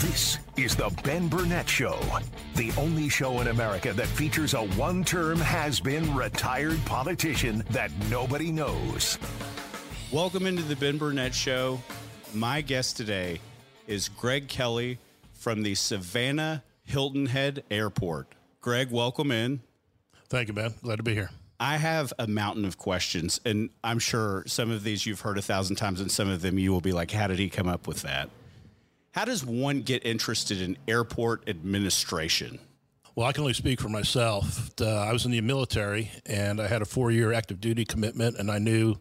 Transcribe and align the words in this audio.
This 0.00 0.38
is 0.56 0.74
the 0.74 0.88
Ben 1.04 1.28
Burnett 1.28 1.68
Show, 1.68 2.00
the 2.54 2.72
only 2.78 3.10
show 3.10 3.42
in 3.42 3.48
America 3.48 3.92
that 3.92 4.06
features 4.06 4.54
a 4.54 4.62
one 4.68 5.04
term 5.04 5.38
has 5.38 5.78
been 5.78 6.14
retired 6.14 6.82
politician 6.86 7.62
that 7.68 7.90
nobody 8.08 8.50
knows. 8.50 9.18
Welcome 10.10 10.46
into 10.46 10.62
the 10.62 10.74
Ben 10.76 10.96
Burnett 10.96 11.34
Show. 11.34 11.82
My 12.32 12.62
guest 12.62 12.96
today 12.96 13.40
is 13.86 14.08
Greg 14.08 14.48
Kelly 14.48 14.98
from 15.34 15.62
the 15.62 15.74
Savannah 15.74 16.64
Hilton 16.84 17.26
Head 17.26 17.62
Airport. 17.70 18.28
Greg, 18.62 18.90
welcome 18.90 19.30
in. 19.30 19.60
Thank 20.30 20.48
you, 20.48 20.54
Ben. 20.54 20.72
Glad 20.82 20.96
to 20.96 21.02
be 21.02 21.12
here. 21.12 21.28
I 21.60 21.76
have 21.76 22.14
a 22.18 22.26
mountain 22.26 22.64
of 22.64 22.78
questions, 22.78 23.38
and 23.44 23.68
I'm 23.84 23.98
sure 23.98 24.44
some 24.46 24.70
of 24.70 24.82
these 24.82 25.04
you've 25.04 25.20
heard 25.20 25.36
a 25.36 25.42
thousand 25.42 25.76
times, 25.76 26.00
and 26.00 26.10
some 26.10 26.30
of 26.30 26.40
them 26.40 26.58
you 26.58 26.72
will 26.72 26.80
be 26.80 26.92
like, 26.92 27.10
How 27.10 27.26
did 27.26 27.38
he 27.38 27.50
come 27.50 27.68
up 27.68 27.86
with 27.86 28.00
that? 28.00 28.30
How 29.12 29.24
does 29.24 29.44
one 29.44 29.82
get 29.82 30.06
interested 30.06 30.62
in 30.62 30.78
airport 30.86 31.48
administration? 31.48 32.60
Well, 33.16 33.26
I 33.26 33.32
can 33.32 33.40
only 33.42 33.54
speak 33.54 33.80
for 33.80 33.88
myself. 33.88 34.70
Uh, 34.80 34.86
I 34.86 35.12
was 35.12 35.24
in 35.24 35.32
the 35.32 35.40
military 35.40 36.12
and 36.26 36.60
I 36.60 36.68
had 36.68 36.80
a 36.80 36.84
four 36.84 37.10
year 37.10 37.32
active 37.32 37.60
duty 37.60 37.84
commitment, 37.84 38.38
and 38.38 38.50
I 38.50 38.58
knew 38.58 38.96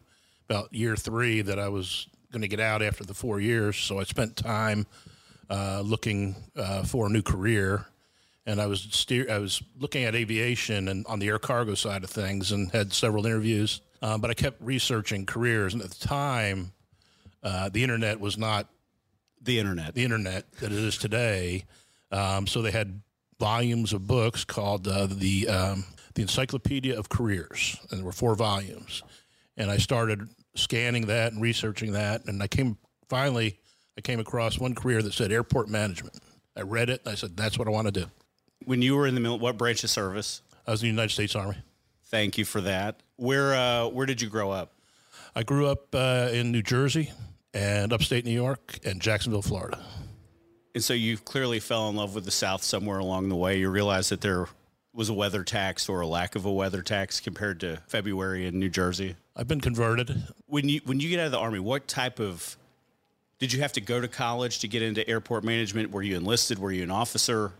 about 0.49 0.73
year 0.73 0.95
three 0.95 1.41
that 1.41 1.59
I 1.59 1.69
was 1.69 2.07
going 2.31 2.41
to 2.41 2.47
get 2.47 2.59
out 2.59 2.81
after 2.81 3.03
the 3.03 3.13
four 3.13 3.39
years. 3.39 3.77
So 3.77 3.99
I 3.99 4.03
spent 4.03 4.35
time 4.35 4.87
uh, 5.47 5.81
looking 5.81 6.35
uh, 6.55 6.83
for 6.83 7.05
a 7.05 7.09
new 7.09 7.21
career. 7.21 7.85
And 8.47 8.59
I 8.59 8.65
was 8.65 8.87
steer- 8.89 9.29
I 9.29 9.37
was 9.37 9.61
looking 9.77 10.05
at 10.05 10.15
aviation 10.15 10.87
and 10.87 11.05
on 11.05 11.19
the 11.19 11.27
air 11.27 11.37
cargo 11.37 11.75
side 11.75 12.03
of 12.03 12.09
things, 12.09 12.51
and 12.51 12.71
had 12.71 12.93
several 12.93 13.27
interviews. 13.27 13.81
Um, 14.01 14.21
but 14.21 14.31
I 14.31 14.33
kept 14.33 14.59
researching 14.59 15.27
careers, 15.27 15.75
and 15.75 15.83
at 15.83 15.91
the 15.91 16.07
time, 16.07 16.71
uh, 17.43 17.69
the 17.69 17.83
internet 17.83 18.19
was 18.19 18.39
not 18.39 18.67
The 19.41 19.59
internet. 19.59 19.95
the 19.95 20.03
internet 20.03 20.51
that 20.53 20.71
it 20.71 20.77
is 20.77 20.97
today. 20.97 21.65
Um, 22.11 22.47
so 22.47 22.61
they 22.61 22.71
had 22.71 23.01
volumes 23.39 23.93
of 23.93 24.05
books 24.05 24.43
called 24.43 24.87
uh, 24.87 25.07
the 25.09 25.47
um, 25.47 25.85
the 26.15 26.21
Encyclopedia 26.21 26.97
of 26.97 27.09
Careers, 27.09 27.77
and 27.89 27.99
there 27.99 28.05
were 28.05 28.11
four 28.11 28.35
volumes. 28.35 29.03
And 29.55 29.69
I 29.69 29.77
started 29.77 30.27
scanning 30.55 31.07
that 31.07 31.31
and 31.31 31.41
researching 31.41 31.93
that, 31.93 32.25
and 32.25 32.41
I 32.41 32.47
came 32.47 32.77
finally 33.07 33.59
I 33.97 34.01
came 34.01 34.19
across 34.19 34.59
one 34.59 34.75
career 34.75 35.01
that 35.01 35.13
said 35.13 35.31
airport 35.31 35.69
management. 35.69 36.19
I 36.55 36.61
read 36.61 36.89
it, 36.89 37.01
and 37.05 37.11
I 37.11 37.15
said 37.15 37.37
that's 37.37 37.57
what 37.57 37.67
I 37.67 37.71
want 37.71 37.87
to 37.87 37.91
do. 37.91 38.05
When 38.65 38.81
you 38.81 38.95
were 38.95 39.07
in 39.07 39.15
the 39.15 39.21
mil- 39.21 39.39
what 39.39 39.57
branch 39.57 39.83
of 39.83 39.89
service? 39.89 40.41
I 40.67 40.71
was 40.71 40.81
in 40.81 40.87
the 40.87 40.91
United 40.91 41.13
States 41.13 41.35
Army. 41.35 41.57
Thank 42.05 42.37
you 42.37 42.45
for 42.45 42.61
that. 42.61 43.01
Where 43.15 43.53
uh, 43.53 43.87
where 43.87 44.05
did 44.05 44.21
you 44.21 44.29
grow 44.29 44.51
up? 44.51 44.73
I 45.35 45.43
grew 45.43 45.67
up 45.67 45.93
uh, 45.93 46.29
in 46.31 46.51
New 46.51 46.63
Jersey 46.63 47.11
and 47.53 47.91
upstate 47.93 48.25
New 48.25 48.31
York 48.31 48.79
and 48.85 49.01
Jacksonville, 49.01 49.41
Florida. 49.41 49.79
And 50.75 50.83
so 50.83 50.93
you 50.93 51.17
clearly 51.17 51.59
fell 51.59 51.89
in 51.89 51.95
love 51.95 52.15
with 52.15 52.25
the 52.25 52.31
South 52.31 52.63
somewhere 52.63 52.99
along 52.99 53.29
the 53.29 53.35
way. 53.35 53.59
You 53.59 53.69
realized 53.69 54.11
that 54.11 54.21
there 54.21 54.47
was 54.93 55.09
a 55.09 55.13
weather 55.13 55.43
tax 55.43 55.89
or 55.89 56.01
a 56.01 56.07
lack 56.07 56.35
of 56.35 56.45
a 56.45 56.51
weather 56.51 56.81
tax 56.81 57.19
compared 57.19 57.59
to 57.61 57.77
February 57.87 58.45
in 58.45 58.59
New 58.59 58.69
Jersey. 58.69 59.15
I've 59.35 59.47
been 59.47 59.61
converted. 59.61 60.23
When 60.45 60.67
you 60.67 60.81
when 60.85 60.99
you 60.99 61.09
get 61.09 61.19
out 61.19 61.27
of 61.27 61.31
the 61.31 61.39
army, 61.39 61.59
what 61.59 61.87
type 61.87 62.19
of 62.19 62.57
did 63.39 63.53
you 63.53 63.61
have 63.61 63.73
to 63.73 63.81
go 63.81 64.01
to 64.01 64.07
college 64.07 64.59
to 64.59 64.67
get 64.67 64.81
into 64.81 65.07
airport 65.09 65.43
management? 65.43 65.91
Were 65.91 66.01
you 66.01 66.17
enlisted? 66.17 66.59
Were 66.59 66.71
you 66.71 66.83
an 66.83 66.91
officer? 66.91 67.53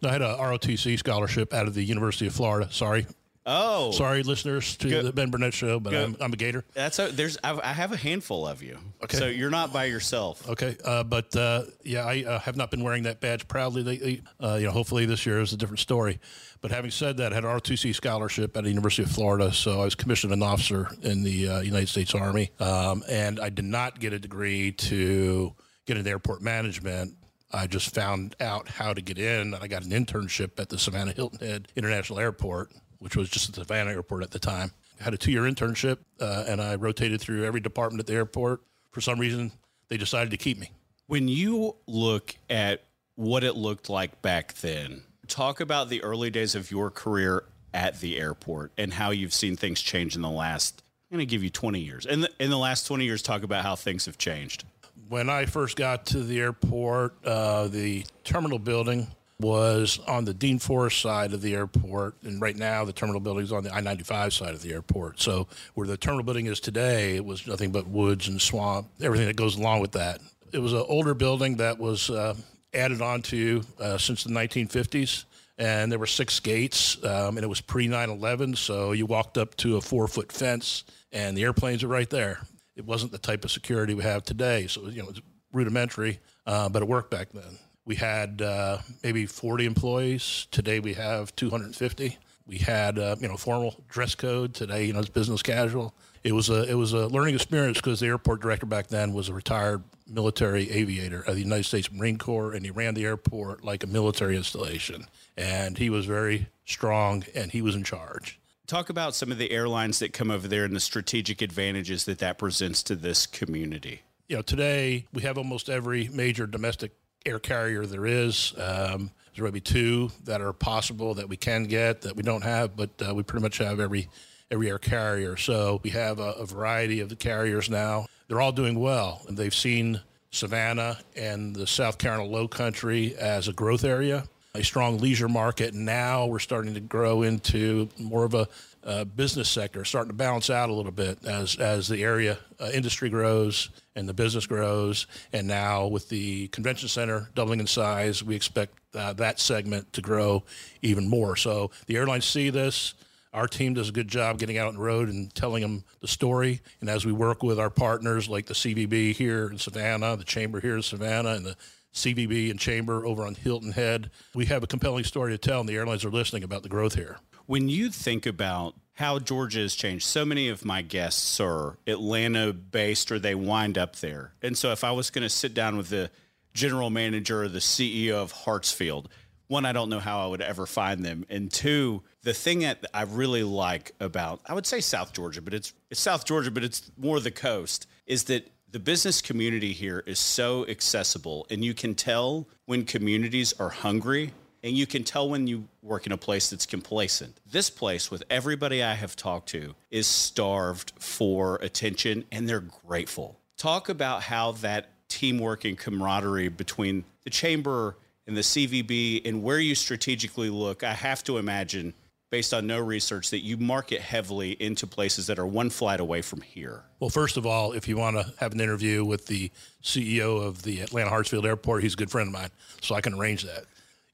No, 0.00 0.08
I 0.08 0.12
had 0.12 0.22
a 0.22 0.36
ROTC 0.36 0.98
scholarship 0.98 1.52
out 1.52 1.66
of 1.66 1.74
the 1.74 1.82
University 1.82 2.26
of 2.26 2.34
Florida. 2.34 2.68
Sorry, 2.72 3.06
Oh, 3.48 3.92
sorry, 3.92 4.24
listeners 4.24 4.76
to 4.78 5.02
the 5.02 5.12
Ben 5.12 5.30
Burnett 5.30 5.54
show, 5.54 5.78
but 5.78 5.94
I'm, 5.94 6.16
I'm 6.20 6.32
a 6.32 6.36
Gator. 6.36 6.64
That's 6.74 6.98
a, 6.98 7.12
there's 7.12 7.38
I, 7.44 7.58
I 7.62 7.72
have 7.72 7.92
a 7.92 7.96
handful 7.96 8.46
of 8.46 8.60
you. 8.60 8.76
Okay. 9.04 9.16
so 9.16 9.26
you're 9.28 9.50
not 9.50 9.72
by 9.72 9.84
yourself. 9.84 10.48
Okay, 10.48 10.76
uh, 10.84 11.04
but 11.04 11.34
uh, 11.36 11.62
yeah, 11.84 12.04
I 12.04 12.24
uh, 12.26 12.38
have 12.40 12.56
not 12.56 12.72
been 12.72 12.82
wearing 12.82 13.04
that 13.04 13.20
badge 13.20 13.46
proudly 13.46 13.84
lately. 13.84 14.22
Uh, 14.42 14.56
you 14.58 14.66
know, 14.66 14.72
hopefully 14.72 15.06
this 15.06 15.24
year 15.24 15.40
is 15.40 15.52
a 15.52 15.56
different 15.56 15.78
story. 15.78 16.18
But 16.60 16.72
having 16.72 16.90
said 16.90 17.18
that, 17.18 17.32
I 17.32 17.36
had 17.36 17.44
an 17.44 17.50
ROTC 17.50 17.94
scholarship 17.94 18.56
at 18.56 18.64
the 18.64 18.70
University 18.70 19.04
of 19.04 19.10
Florida, 19.10 19.52
so 19.52 19.80
I 19.80 19.84
was 19.84 19.94
commissioned 19.94 20.32
an 20.32 20.42
officer 20.42 20.88
in 21.02 21.22
the 21.22 21.48
uh, 21.48 21.60
United 21.60 21.88
States 21.88 22.14
Army, 22.14 22.50
um, 22.58 23.04
and 23.08 23.38
I 23.38 23.50
did 23.50 23.66
not 23.66 24.00
get 24.00 24.12
a 24.12 24.18
degree 24.18 24.72
to 24.72 25.54
get 25.86 25.96
into 25.96 26.10
airport 26.10 26.42
management. 26.42 27.14
I 27.52 27.68
just 27.68 27.94
found 27.94 28.34
out 28.40 28.68
how 28.68 28.92
to 28.92 29.00
get 29.00 29.18
in, 29.18 29.54
and 29.54 29.54
I 29.54 29.68
got 29.68 29.84
an 29.84 29.90
internship 29.92 30.58
at 30.58 30.68
the 30.68 30.78
Savannah 30.78 31.12
Hilton 31.12 31.46
Head 31.46 31.68
International 31.76 32.18
Airport, 32.18 32.72
which 32.98 33.16
was 33.16 33.28
just 33.28 33.48
at 33.48 33.54
the 33.54 33.62
Savannah 33.62 33.90
Airport 33.90 34.22
at 34.22 34.30
the 34.30 34.38
time. 34.38 34.72
I 35.00 35.04
had 35.04 35.14
a 35.14 35.18
two-year 35.18 35.42
internship, 35.42 35.98
uh, 36.20 36.44
and 36.46 36.60
I 36.60 36.76
rotated 36.76 37.20
through 37.20 37.44
every 37.44 37.60
department 37.60 38.00
at 38.00 38.06
the 38.06 38.14
airport. 38.14 38.62
For 38.90 39.00
some 39.00 39.18
reason, 39.18 39.52
they 39.88 39.96
decided 39.96 40.30
to 40.30 40.36
keep 40.36 40.58
me. 40.58 40.70
When 41.06 41.28
you 41.28 41.76
look 41.86 42.34
at 42.48 42.82
what 43.14 43.44
it 43.44 43.56
looked 43.56 43.88
like 43.88 44.22
back 44.22 44.54
then, 44.54 45.02
talk 45.28 45.60
about 45.60 45.88
the 45.88 46.02
early 46.02 46.30
days 46.30 46.54
of 46.54 46.70
your 46.70 46.90
career 46.90 47.44
at 47.74 48.00
the 48.00 48.18
airport 48.18 48.72
and 48.78 48.92
how 48.92 49.10
you've 49.10 49.34
seen 49.34 49.56
things 49.56 49.80
change 49.80 50.16
in 50.16 50.22
the 50.22 50.30
last. 50.30 50.82
I'm 51.10 51.18
going 51.18 51.26
to 51.26 51.30
give 51.30 51.44
you 51.44 51.50
20 51.50 51.78
years. 51.78 52.06
In 52.06 52.22
the, 52.22 52.30
in 52.40 52.50
the 52.50 52.58
last 52.58 52.86
20 52.86 53.04
years, 53.04 53.22
talk 53.22 53.42
about 53.42 53.62
how 53.62 53.76
things 53.76 54.06
have 54.06 54.18
changed. 54.18 54.64
When 55.08 55.30
I 55.30 55.46
first 55.46 55.76
got 55.76 56.06
to 56.06 56.20
the 56.20 56.40
airport, 56.40 57.24
uh, 57.24 57.68
the 57.68 58.04
terminal 58.24 58.58
building 58.58 59.06
was 59.38 59.98
on 60.06 60.24
the 60.24 60.32
Dean 60.32 60.58
Forest 60.58 61.00
side 61.00 61.32
of 61.32 61.42
the 61.42 61.54
airport, 61.54 62.22
and 62.22 62.40
right 62.40 62.56
now 62.56 62.84
the 62.84 62.92
terminal 62.92 63.20
building 63.20 63.44
is 63.44 63.52
on 63.52 63.64
the 63.64 63.74
I-95 63.74 64.32
side 64.32 64.54
of 64.54 64.62
the 64.62 64.72
airport. 64.72 65.20
So 65.20 65.46
where 65.74 65.86
the 65.86 65.96
terminal 65.96 66.24
building 66.24 66.46
is 66.46 66.60
today, 66.60 67.16
it 67.16 67.24
was 67.24 67.46
nothing 67.46 67.70
but 67.70 67.86
woods 67.86 68.28
and 68.28 68.40
swamp, 68.40 68.88
everything 69.00 69.26
that 69.26 69.36
goes 69.36 69.56
along 69.56 69.80
with 69.80 69.92
that. 69.92 70.20
It 70.52 70.58
was 70.58 70.72
an 70.72 70.84
older 70.88 71.12
building 71.12 71.56
that 71.56 71.78
was 71.78 72.08
uh, 72.08 72.34
added 72.72 73.02
onto 73.02 73.62
uh, 73.78 73.98
since 73.98 74.24
the 74.24 74.30
1950s. 74.30 75.24
And 75.58 75.90
there 75.90 75.98
were 75.98 76.06
six 76.06 76.38
gates, 76.38 77.02
um, 77.02 77.38
and 77.38 77.44
it 77.44 77.48
was 77.48 77.62
pre 77.62 77.88
9 77.88 78.10
11. 78.10 78.56
So 78.56 78.92
you 78.92 79.06
walked 79.06 79.38
up 79.38 79.56
to 79.56 79.78
a 79.78 79.80
four 79.80 80.06
foot 80.06 80.30
fence, 80.30 80.84
and 81.12 81.34
the 81.34 81.44
airplanes 81.44 81.82
are 81.82 81.88
right 81.88 82.10
there. 82.10 82.40
It 82.76 82.84
wasn't 82.84 83.12
the 83.12 83.18
type 83.18 83.42
of 83.42 83.50
security 83.50 83.94
we 83.94 84.02
have 84.02 84.22
today. 84.22 84.66
So, 84.66 84.86
you 84.88 85.02
know, 85.02 85.08
it's 85.08 85.22
rudimentary, 85.52 86.20
uh, 86.46 86.68
but 86.68 86.82
it 86.82 86.88
worked 86.88 87.10
back 87.10 87.32
then. 87.32 87.58
We 87.86 87.94
had 87.94 88.42
uh, 88.42 88.78
maybe 89.04 89.26
40 89.26 89.64
employees. 89.64 90.48
Today 90.50 90.80
we 90.80 90.94
have 90.94 91.34
250. 91.36 92.18
We 92.46 92.58
had, 92.58 92.98
uh, 92.98 93.16
you 93.20 93.28
know, 93.28 93.36
formal 93.36 93.76
dress 93.88 94.14
code. 94.16 94.54
Today, 94.54 94.84
you 94.84 94.92
know, 94.92 94.98
it's 94.98 95.08
business 95.08 95.42
casual. 95.42 95.94
It 96.24 96.32
was 96.32 96.50
a 96.50 96.68
it 96.68 96.74
was 96.74 96.92
a 96.92 97.06
learning 97.06 97.36
experience 97.36 97.78
because 97.78 98.00
the 98.00 98.06
airport 98.06 98.40
director 98.40 98.66
back 98.66 98.88
then 98.88 99.12
was 99.12 99.28
a 99.28 99.34
retired 99.34 99.84
military 100.08 100.70
aviator 100.70 101.20
of 101.20 101.34
the 101.34 101.40
United 101.40 101.64
States 101.64 101.90
Marine 101.92 102.18
Corps, 102.18 102.52
and 102.52 102.64
he 102.64 102.70
ran 102.72 102.94
the 102.94 103.04
airport 103.04 103.64
like 103.64 103.84
a 103.84 103.86
military 103.86 104.36
installation. 104.36 105.06
And 105.36 105.78
he 105.78 105.88
was 105.88 106.06
very 106.06 106.48
strong, 106.64 107.24
and 107.34 107.52
he 107.52 107.62
was 107.62 107.76
in 107.76 107.84
charge. 107.84 108.40
Talk 108.66 108.90
about 108.90 109.14
some 109.14 109.30
of 109.30 109.38
the 109.38 109.52
airlines 109.52 110.00
that 110.00 110.12
come 110.12 110.32
over 110.32 110.48
there 110.48 110.64
and 110.64 110.74
the 110.74 110.80
strategic 110.80 111.40
advantages 111.40 112.04
that 112.06 112.18
that 112.18 112.38
presents 112.38 112.82
to 112.84 112.96
this 112.96 113.26
community. 113.26 114.02
you 114.28 114.34
know, 114.34 114.42
today 114.42 115.06
we 115.12 115.22
have 115.22 115.38
almost 115.38 115.68
every 115.68 116.08
major 116.08 116.48
domestic 116.48 116.92
air 117.26 117.38
carrier 117.38 117.84
there 117.84 118.06
is. 118.06 118.54
Um, 118.56 119.10
there's 119.34 119.44
maybe 119.44 119.60
two 119.60 120.10
that 120.24 120.40
are 120.40 120.52
possible 120.52 121.14
that 121.14 121.28
we 121.28 121.36
can 121.36 121.64
get 121.64 122.02
that 122.02 122.16
we 122.16 122.22
don't 122.22 122.42
have, 122.42 122.76
but 122.76 122.90
uh, 123.06 123.14
we 123.14 123.22
pretty 123.22 123.42
much 123.42 123.58
have 123.58 123.80
every 123.80 124.08
every 124.50 124.70
air 124.70 124.78
carrier. 124.78 125.36
So 125.36 125.80
we 125.82 125.90
have 125.90 126.18
a, 126.20 126.32
a 126.32 126.46
variety 126.46 127.00
of 127.00 127.08
the 127.08 127.16
carriers 127.16 127.68
now. 127.68 128.06
They're 128.28 128.40
all 128.40 128.52
doing 128.52 128.78
well, 128.78 129.22
and 129.28 129.36
they've 129.36 129.54
seen 129.54 130.00
Savannah 130.30 130.98
and 131.16 131.54
the 131.54 131.66
South 131.66 131.98
Carolina 131.98 132.30
Low 132.30 132.48
Country 132.48 133.16
as 133.16 133.48
a 133.48 133.52
growth 133.52 133.84
area, 133.84 134.24
a 134.54 134.62
strong 134.62 134.98
leisure 134.98 135.28
market. 135.28 135.74
Now 135.74 136.26
we're 136.26 136.38
starting 136.38 136.74
to 136.74 136.80
grow 136.80 137.22
into 137.22 137.88
more 137.98 138.24
of 138.24 138.34
a 138.34 138.48
uh, 138.86 139.04
business 139.04 139.48
sector, 139.48 139.84
starting 139.84 140.10
to 140.10 140.16
balance 140.16 140.48
out 140.48 140.70
a 140.70 140.72
little 140.72 140.92
bit 140.92 141.18
as 141.26 141.56
as 141.56 141.88
the 141.88 142.02
area 142.02 142.38
uh, 142.60 142.70
industry 142.72 143.10
grows 143.10 143.68
and 143.96 144.08
the 144.08 144.14
business 144.14 144.46
grows. 144.46 145.06
And 145.32 145.48
now 145.48 145.86
with 145.86 146.08
the 146.08 146.48
convention 146.48 146.88
center 146.88 147.28
doubling 147.34 147.60
in 147.60 147.66
size, 147.66 148.22
we 148.22 148.36
expect 148.36 148.78
uh, 148.94 149.12
that 149.14 149.40
segment 149.40 149.92
to 149.94 150.00
grow 150.00 150.44
even 150.82 151.08
more. 151.08 151.36
So 151.36 151.70
the 151.86 151.96
airlines 151.96 152.24
see 152.24 152.50
this. 152.50 152.94
Our 153.34 153.48
team 153.48 153.74
does 153.74 153.90
a 153.90 153.92
good 153.92 154.08
job 154.08 154.38
getting 154.38 154.56
out 154.56 154.68
on 154.68 154.76
the 154.76 154.80
road 154.80 155.10
and 155.10 155.34
telling 155.34 155.60
them 155.60 155.84
the 156.00 156.08
story. 156.08 156.60
And 156.80 156.88
as 156.88 157.04
we 157.04 157.12
work 157.12 157.42
with 157.42 157.58
our 157.58 157.68
partners 157.68 158.28
like 158.28 158.46
the 158.46 158.54
CVB 158.54 159.14
here 159.14 159.50
in 159.50 159.58
Savannah, 159.58 160.16
the 160.16 160.24
Chamber 160.24 160.60
here 160.60 160.76
in 160.76 160.82
Savannah, 160.82 161.30
and 161.30 161.44
the 161.44 161.56
CVB 161.92 162.50
and 162.50 162.60
Chamber 162.60 163.04
over 163.04 163.24
on 163.24 163.34
Hilton 163.34 163.72
Head. 163.72 164.10
We 164.34 164.46
have 164.46 164.62
a 164.62 164.66
compelling 164.66 165.04
story 165.04 165.32
to 165.32 165.38
tell, 165.38 165.60
and 165.60 165.68
the 165.68 165.74
airlines 165.74 166.04
are 166.04 166.10
listening 166.10 166.44
about 166.44 166.62
the 166.62 166.68
growth 166.68 166.94
here. 166.94 167.18
When 167.46 167.68
you 167.68 167.90
think 167.90 168.26
about 168.26 168.74
how 168.94 169.18
Georgia 169.18 169.60
has 169.60 169.74
changed, 169.74 170.04
so 170.04 170.24
many 170.24 170.48
of 170.48 170.64
my 170.64 170.82
guests 170.82 171.38
are 171.38 171.78
Atlanta 171.86 172.52
based 172.52 173.12
or 173.12 173.18
they 173.18 173.34
wind 173.34 173.78
up 173.78 173.96
there. 173.96 174.32
And 174.42 174.56
so 174.56 174.72
if 174.72 174.82
I 174.82 174.90
was 174.90 175.10
going 175.10 175.22
to 175.22 175.28
sit 175.28 175.54
down 175.54 175.76
with 175.76 175.90
the 175.90 176.10
general 176.54 176.90
manager 176.90 177.42
or 177.42 177.48
the 177.48 177.58
CEO 177.58 178.14
of 178.14 178.32
Hartsfield, 178.32 179.06
one, 179.48 179.64
I 179.64 179.72
don't 179.72 179.90
know 179.90 180.00
how 180.00 180.24
I 180.24 180.26
would 180.26 180.40
ever 180.40 180.66
find 180.66 181.04
them. 181.04 181.24
And 181.28 181.52
two, 181.52 182.02
the 182.22 182.34
thing 182.34 182.60
that 182.60 182.84
I 182.92 183.02
really 183.02 183.44
like 183.44 183.92
about, 184.00 184.40
I 184.46 184.54
would 184.54 184.66
say 184.66 184.80
South 184.80 185.12
Georgia, 185.12 185.40
but 185.40 185.54
it's, 185.54 185.72
it's 185.90 186.00
South 186.00 186.24
Georgia, 186.24 186.50
but 186.50 186.64
it's 186.64 186.90
more 186.96 187.20
the 187.20 187.30
coast, 187.30 187.86
is 188.06 188.24
that 188.24 188.50
the 188.72 188.80
business 188.80 189.22
community 189.22 189.72
here 189.72 190.02
is 190.06 190.18
so 190.18 190.66
accessible. 190.66 191.46
And 191.48 191.64
you 191.64 191.74
can 191.74 191.94
tell 191.94 192.48
when 192.64 192.84
communities 192.84 193.52
are 193.60 193.68
hungry 193.68 194.32
and 194.66 194.76
you 194.76 194.84
can 194.84 195.04
tell 195.04 195.28
when 195.28 195.46
you 195.46 195.68
work 195.80 196.06
in 196.06 196.12
a 196.12 196.16
place 196.16 196.50
that's 196.50 196.66
complacent. 196.66 197.38
This 197.48 197.70
place, 197.70 198.10
with 198.10 198.24
everybody 198.28 198.82
I 198.82 198.94
have 198.94 199.14
talked 199.14 199.48
to, 199.50 199.76
is 199.92 200.08
starved 200.08 200.92
for 200.98 201.54
attention 201.62 202.24
and 202.32 202.48
they're 202.48 202.64
grateful. 202.84 203.38
Talk 203.56 203.88
about 203.88 204.24
how 204.24 204.52
that 204.52 204.88
teamwork 205.08 205.64
and 205.64 205.78
camaraderie 205.78 206.48
between 206.48 207.04
the 207.22 207.30
chamber 207.30 207.96
and 208.26 208.36
the 208.36 208.40
CVB 208.40 209.24
and 209.24 209.44
where 209.44 209.60
you 209.60 209.76
strategically 209.76 210.50
look. 210.50 210.82
I 210.82 210.94
have 210.94 211.22
to 211.24 211.38
imagine, 211.38 211.94
based 212.30 212.52
on 212.52 212.66
no 212.66 212.80
research, 212.80 213.30
that 213.30 213.44
you 213.44 213.56
market 213.58 214.00
heavily 214.00 214.60
into 214.60 214.84
places 214.88 215.28
that 215.28 215.38
are 215.38 215.46
one 215.46 215.70
flight 215.70 216.00
away 216.00 216.22
from 216.22 216.40
here. 216.40 216.82
Well, 216.98 217.08
first 217.08 217.36
of 217.36 217.46
all, 217.46 217.70
if 217.70 217.86
you 217.86 217.96
want 217.96 218.16
to 218.16 218.34
have 218.40 218.52
an 218.52 218.60
interview 218.60 219.04
with 219.04 219.26
the 219.26 219.52
CEO 219.84 220.44
of 220.44 220.64
the 220.64 220.80
Atlanta 220.80 221.10
Hartsfield 221.10 221.44
Airport, 221.44 221.84
he's 221.84 221.94
a 221.94 221.96
good 221.96 222.10
friend 222.10 222.26
of 222.26 222.32
mine, 222.32 222.50
so 222.80 222.96
I 222.96 223.00
can 223.00 223.14
arrange 223.14 223.44
that. 223.44 223.64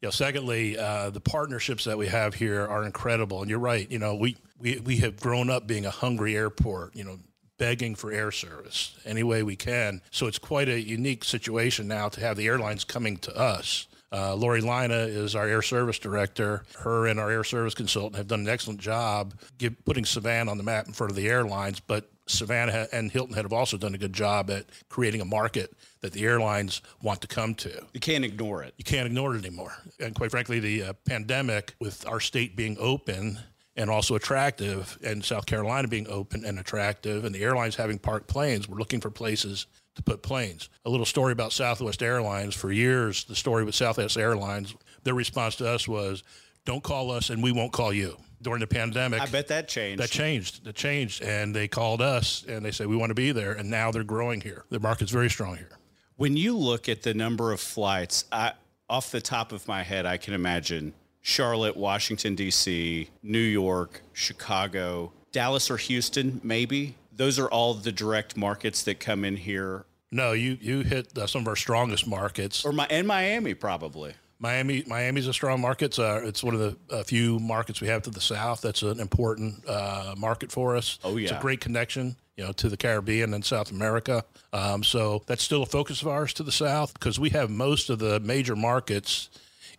You 0.03 0.09
know, 0.09 0.11
secondly, 0.11 0.77
uh, 0.77 1.11
the 1.11 1.21
partnerships 1.21 1.85
that 1.85 1.97
we 1.97 2.09
have 2.09 2.35
here 2.35 2.67
are 2.67 2.83
incredible. 2.83 3.41
And 3.41 3.49
you're 3.49 3.61
right. 3.61 3.89
You 3.89 4.01
know, 4.01 4.17
we, 4.17 4.37
we, 4.59 4.81
we 4.81 4.97
have 4.97 5.21
grown 5.21 5.49
up 5.49 5.69
being 5.69 5.87
a 5.87 5.91
hungry 5.91 6.37
airport, 6.37 6.97
you 6.97 7.05
know, 7.05 7.19
begging 7.57 7.95
for 7.95 8.11
air 8.11 8.33
service 8.33 8.99
any 9.05 9.23
way 9.23 9.45
we 9.45 9.55
can. 9.55 10.03
So 10.11 10.27
it's 10.27 10.41
quite 10.41 10.69
a 10.69 10.81
unique 10.81 11.23
situation 11.23 11.87
now 11.87 12.09
to 12.09 12.21
have 12.21 12.37
the 12.37 12.49
airlines 12.49 12.83
coming 12.83 13.17
to 13.19 13.37
us. 13.37 13.87
Uh, 14.11 14.35
Lori 14.35 14.61
Lina 14.61 15.07
is 15.07 15.37
our 15.37 15.47
air 15.47 15.63
service 15.63 16.01
director. 16.01 16.65
Her 16.81 17.07
and 17.07 17.21
our 17.21 17.31
air 17.31 17.45
service 17.45 17.75
consultant 17.75 18.17
have 18.17 18.27
done 18.27 18.41
an 18.41 18.49
excellent 18.49 18.81
job 18.81 19.35
give, 19.57 19.85
putting 19.85 20.05
Savannah 20.05 20.51
on 20.51 20.59
the 20.59 20.65
map 20.65 20.89
in 20.89 20.93
front 20.93 21.13
of 21.13 21.17
the 21.17 21.29
airlines. 21.29 21.79
But 21.79 22.11
Savannah 22.27 22.87
and 22.93 23.11
Hilton 23.11 23.35
Head 23.35 23.45
have 23.45 23.53
also 23.53 23.77
done 23.77 23.95
a 23.95 23.99
good 23.99 24.13
job 24.13 24.51
at 24.51 24.67
creating 24.89 25.21
a 25.21 25.25
market 25.25 25.75
that 26.01 26.13
the 26.13 26.25
airlines 26.25 26.83
want 27.03 27.21
to 27.23 27.27
come 27.27 27.55
to. 27.57 27.85
You 27.93 28.01
can't 28.01 28.25
ignore 28.25 28.63
it. 28.63 28.75
You 28.77 28.85
can't 28.85 29.07
ignore 29.07 29.35
it 29.35 29.45
anymore. 29.45 29.73
And 30.01 30.15
quite 30.15 30.31
frankly, 30.31 30.61
the 30.61 30.83
uh, 30.83 30.93
pandemic, 31.07 31.75
with 31.81 32.07
our 32.07 32.21
state 32.21 32.57
being 32.57 32.77
open 32.79 33.39
and 33.77 33.89
also 33.89 34.15
attractive, 34.15 34.99
and 35.03 35.25
South 35.25 35.47
Carolina 35.47 35.89
being 35.89 36.07
open 36.09 36.45
and 36.45 36.59
attractive, 36.59 37.25
and 37.25 37.35
the 37.35 37.43
airlines 37.43 37.77
having 37.77 37.99
parked 37.99 38.29
planes, 38.29 38.69
we're 38.69 38.79
looking 38.79 39.01
for 39.01 39.11
places 39.11 39.67
to 39.95 40.03
put 40.03 40.23
planes. 40.23 40.69
A 40.85 40.91
little 40.91 41.07
story 41.07 41.33
about 41.33 41.53
Southwest 41.53 42.03
Airlines. 42.03 42.55
For 42.55 42.71
years, 42.73 43.25
the 43.25 43.37
story 43.37 43.65
with 43.65 43.75
Southwest 43.75 44.17
Airlines, 44.17 44.75
their 45.05 45.15
response 45.15 45.57
to 45.57 45.69
us 45.69 45.89
was, 45.89 46.23
don't 46.65 46.83
call 46.83 47.11
us 47.11 47.31
and 47.31 47.43
we 47.43 47.53
won't 47.53 47.73
call 47.73 47.93
you. 47.93 48.17
During 48.43 48.61
the 48.61 48.67
pandemic, 48.67 49.21
I 49.21 49.27
bet 49.27 49.49
that 49.49 49.69
changed. 49.69 50.03
That 50.03 50.11
changed. 50.11 50.65
That 50.65 50.75
changed. 50.75 51.23
And 51.23 51.55
they 51.55 51.69
called 51.69 52.03
us 52.03 52.45
and 52.49 52.65
they 52.65 52.73
said, 52.73 52.89
we 52.89 52.97
want 52.97 53.11
to 53.11 53.15
be 53.15 53.31
there. 53.33 53.53
And 53.53 53.71
now 53.71 53.91
they're 53.93 54.05
growing 54.05 54.41
here. 54.41 54.65
The 54.69 54.81
market's 54.81 55.13
very 55.13 55.31
strong 55.31 55.57
here. 55.57 55.79
When 56.17 56.37
you 56.37 56.57
look 56.57 56.89
at 56.89 57.03
the 57.03 57.15
number 57.15 57.53
of 57.53 57.61
flights, 57.61 58.25
I, 58.33 58.53
off 58.91 59.11
the 59.11 59.21
top 59.21 59.53
of 59.53 59.67
my 59.67 59.83
head, 59.83 60.07
I 60.07 60.17
can 60.17 60.35
imagine 60.35 60.93
Charlotte, 61.21 61.77
Washington, 61.77 62.35
D.C., 62.35 63.09
New 63.23 63.39
York, 63.39 64.03
Chicago, 64.13 65.13
Dallas, 65.31 65.71
or 65.71 65.77
Houston, 65.77 66.41
maybe. 66.43 66.97
Those 67.15 67.39
are 67.39 67.49
all 67.49 67.75
the 67.75 67.93
direct 67.93 68.37
markets 68.37 68.83
that 68.83 68.99
come 69.01 69.25
in 69.25 69.37
here. 69.37 69.85
No, 70.11 70.33
you 70.33 70.59
you 70.61 70.81
hit 70.81 71.17
uh, 71.17 71.27
some 71.27 71.43
of 71.43 71.49
our 71.49 71.57
strongest 71.57 72.07
markets, 72.07 72.67
or 72.67 72.73
my 72.73 72.87
and 72.91 73.07
Miami 73.07 73.55
probably. 73.55 74.15
Miami, 74.43 74.83
Miami's 74.89 75.29
a 75.29 75.33
strong 75.33 75.61
market. 75.61 75.97
Uh, 75.99 76.21
it's 76.25 76.43
one 76.43 76.55
of 76.55 76.61
the 76.89 77.05
few 77.05 77.39
markets 77.39 77.81
we 77.81 77.87
have 77.87 78.03
to 78.03 78.11
the 78.11 78.21
south. 78.21 78.61
That's 78.61 78.83
an 78.83 78.99
important 78.99 79.67
uh, 79.69 80.15
market 80.19 80.51
for 80.51 80.77
us. 80.77 80.99
Oh 81.05 81.17
yeah, 81.17 81.29
it's 81.29 81.33
a 81.33 81.41
great 81.41 81.61
connection, 81.61 82.17
you 82.37 82.45
know, 82.45 82.53
to 82.55 82.69
the 82.69 82.77
Caribbean 82.77 83.35
and 83.35 83.45
South 83.45 83.71
America. 83.71 84.25
Um, 84.53 84.83
so 84.83 85.23
that's 85.27 85.45
still 85.45 85.63
a 85.63 85.67
focus 85.67 86.03
of 86.03 86.09
ours 86.09 86.33
to 86.35 86.43
the 86.43 86.53
south 86.53 86.93
because 86.95 87.21
we 87.21 87.31
have 87.31 87.51
most 87.51 87.89
of 87.89 88.01
the 88.01 88.19
major 88.19 88.57
markets 88.57 89.31